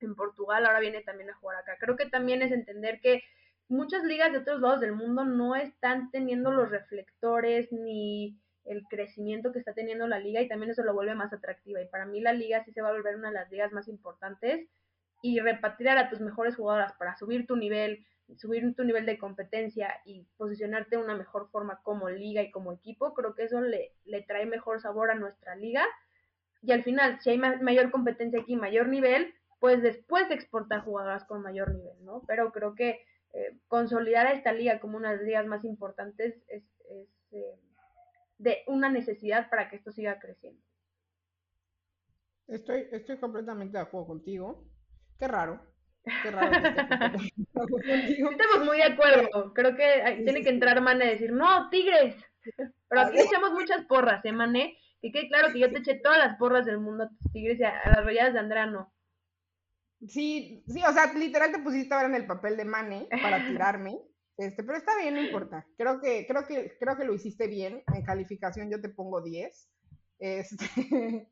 [0.00, 1.76] en, Portugal, ahora viene también a jugar acá.
[1.80, 3.22] Creo que también es entender que
[3.68, 9.50] muchas ligas de otros lados del mundo no están teniendo los reflectores ni el crecimiento
[9.50, 11.80] que está teniendo la liga y también eso lo vuelve más atractiva.
[11.80, 13.88] Y para mí la liga sí se va a volver una de las ligas más
[13.88, 14.68] importantes
[15.22, 18.04] y repatriar a tus mejores jugadoras para subir tu nivel,
[18.36, 22.72] subir tu nivel de competencia y posicionarte de una mejor forma como liga y como
[22.72, 25.84] equipo, creo que eso le, le trae mejor sabor a nuestra liga.
[26.62, 31.42] Y al final, si hay mayor competencia aquí, mayor nivel, pues después exportar jugadoras con
[31.42, 32.22] mayor nivel, ¿no?
[32.26, 33.00] Pero creo que
[33.32, 36.64] eh, consolidar a esta liga como una de las ligas más importantes es,
[37.30, 37.58] eh,
[38.38, 40.62] de una necesidad para que esto siga creciendo.
[42.46, 44.64] Estoy, estoy completamente de acuerdo contigo.
[45.18, 45.60] Qué raro.
[46.22, 46.52] Qué raro
[47.50, 49.52] Estamos muy de acuerdo.
[49.52, 52.16] Creo que tiene que entrar Mane y decir, no, Tigres.
[52.88, 54.78] Pero aquí echamos muchas porras, ¿eh, Mane?
[55.02, 57.58] Que quede claro que yo te eché todas las porras del mundo a tus Tigres
[57.60, 58.92] y a, las rayadas de Andrea no.
[60.06, 63.98] Sí, sí, o sea, literal te pusiste ahora en el papel de Mane para tirarme.
[64.38, 65.66] Este, pero está bien, no importa.
[65.76, 67.82] Creo que, creo que, creo que lo hiciste bien.
[67.92, 69.68] En calificación yo te pongo 10.
[70.20, 71.28] Este,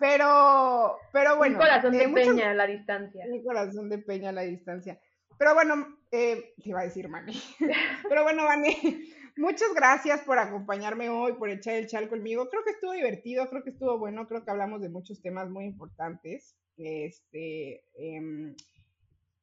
[0.00, 1.56] pero, pero bueno.
[1.56, 3.26] Un corazón de eh, peña a la distancia.
[3.28, 4.98] Un corazón de peña a la distancia.
[5.38, 7.34] Pero bueno, eh, te iba a decir Mane.
[8.08, 8.76] pero bueno, Mane,
[9.36, 12.48] muchas gracias por acompañarme hoy, por echar el chal conmigo.
[12.48, 15.66] Creo que estuvo divertido, creo que estuvo bueno, creo que hablamos de muchos temas muy
[15.66, 16.56] importantes.
[16.78, 18.56] Este, em,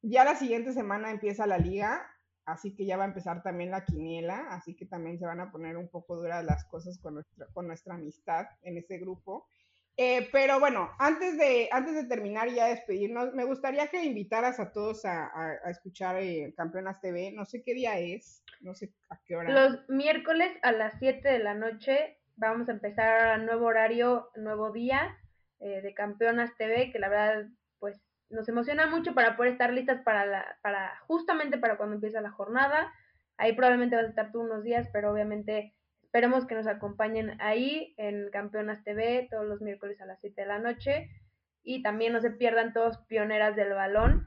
[0.02, 2.04] ya la siguiente semana empieza la liga,
[2.46, 5.52] así que ya va a empezar también la quiniela, así que también se van a
[5.52, 9.46] poner un poco duras las cosas con nuestra, con nuestra amistad en ese grupo.
[10.00, 14.60] Eh, pero bueno, antes de, antes de terminar y ya despedirnos, me gustaría que invitaras
[14.60, 17.32] a todos a, escuchar eh, Campeonas TV.
[17.32, 19.50] No sé qué día es, no sé a qué hora.
[19.50, 25.18] Los miércoles a las 7 de la noche vamos a empezar nuevo horario, nuevo día.
[25.60, 27.48] Eh, de Campeonas TV, que la verdad,
[27.80, 32.20] pues nos emociona mucho para poder estar listas para, la, para justamente para cuando empieza
[32.20, 32.92] la jornada.
[33.36, 35.74] Ahí probablemente vas a estar tú unos días, pero obviamente
[36.08, 40.46] esperemos que nos acompañen ahí en Campeonas TV todos los miércoles a las 7 de
[40.46, 41.10] la noche.
[41.62, 44.24] Y también no se pierdan todos Pioneras del Balón,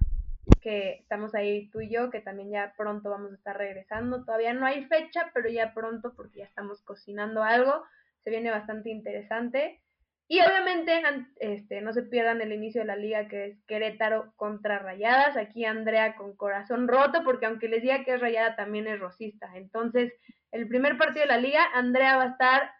[0.62, 4.24] que estamos ahí tú y yo, que también ya pronto vamos a estar regresando.
[4.24, 7.84] Todavía no hay fecha, pero ya pronto, porque ya estamos cocinando algo.
[8.24, 9.82] Se viene bastante interesante.
[10.28, 11.02] Y obviamente
[11.40, 15.36] este, no se pierdan el inicio de la liga que es Querétaro contra Rayadas.
[15.36, 19.50] Aquí Andrea con corazón roto porque aunque les diga que es Rayada también es rosista.
[19.56, 20.14] Entonces
[20.52, 22.72] el primer partido de la liga Andrea va a estar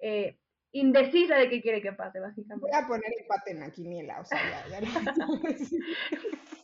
[0.00, 0.38] eh,
[0.72, 2.70] indecisa de qué quiere que pase básicamente.
[2.70, 4.80] Voy a poner empate en la quiniela, o sea, ya,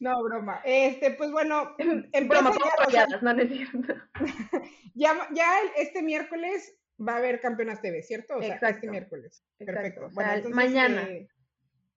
[0.00, 0.60] No, broma.
[0.64, 2.52] Este, pues bueno, en broma,
[2.90, 3.32] ya, no,
[4.94, 8.36] ya, ya este miércoles va a haber Campeonas TV, ¿cierto?
[8.36, 9.44] O sea, este miércoles.
[9.58, 10.08] Perfecto.
[10.12, 11.08] bueno, entonces, mañana.
[11.08, 11.28] Eh,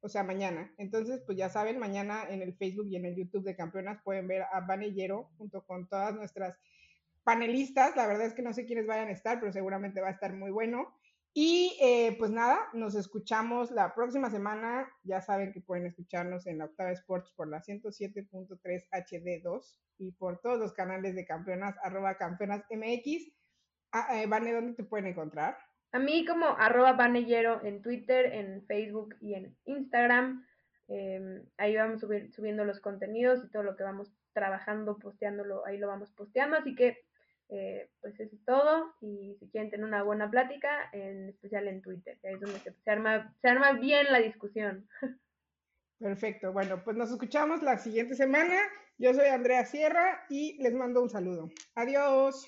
[0.02, 0.72] o sea, mañana.
[0.78, 4.28] Entonces, pues ya saben, mañana en el Facebook y en el YouTube de Campeonas pueden
[4.28, 6.60] ver a Vanellero junto con todas nuestras
[7.24, 7.96] panelistas.
[7.96, 10.34] La verdad es que no sé quiénes vayan a estar, pero seguramente va a estar
[10.34, 10.94] muy bueno.
[11.36, 14.88] Y eh, pues nada, nos escuchamos la próxima semana.
[15.04, 20.40] Ya saben que pueden escucharnos en la Octava Sports por la 107.3 HD2 y por
[20.42, 23.32] todos los canales de campeonas, arroba campeonas MX.
[23.92, 25.58] Ah, eh, ¿dónde te pueden encontrar?
[25.92, 30.46] A mí como arroba Vanellero en Twitter, en Facebook y en Instagram.
[30.88, 35.88] Em, ahí vamos subiendo los contenidos y todo lo que vamos trabajando, posteándolo, ahí lo
[35.88, 36.58] vamos posteando.
[36.58, 37.06] Así que,
[37.54, 38.96] eh, pues eso es todo.
[39.02, 42.92] Y si quieren tener una buena plática, en especial en Twitter, que es donde se,
[42.92, 44.88] arma, se arma bien la discusión.
[46.00, 46.52] Perfecto.
[46.52, 48.58] Bueno, pues nos escuchamos la siguiente semana.
[48.98, 51.50] Yo soy Andrea Sierra y les mando un saludo.
[51.76, 52.48] Adiós.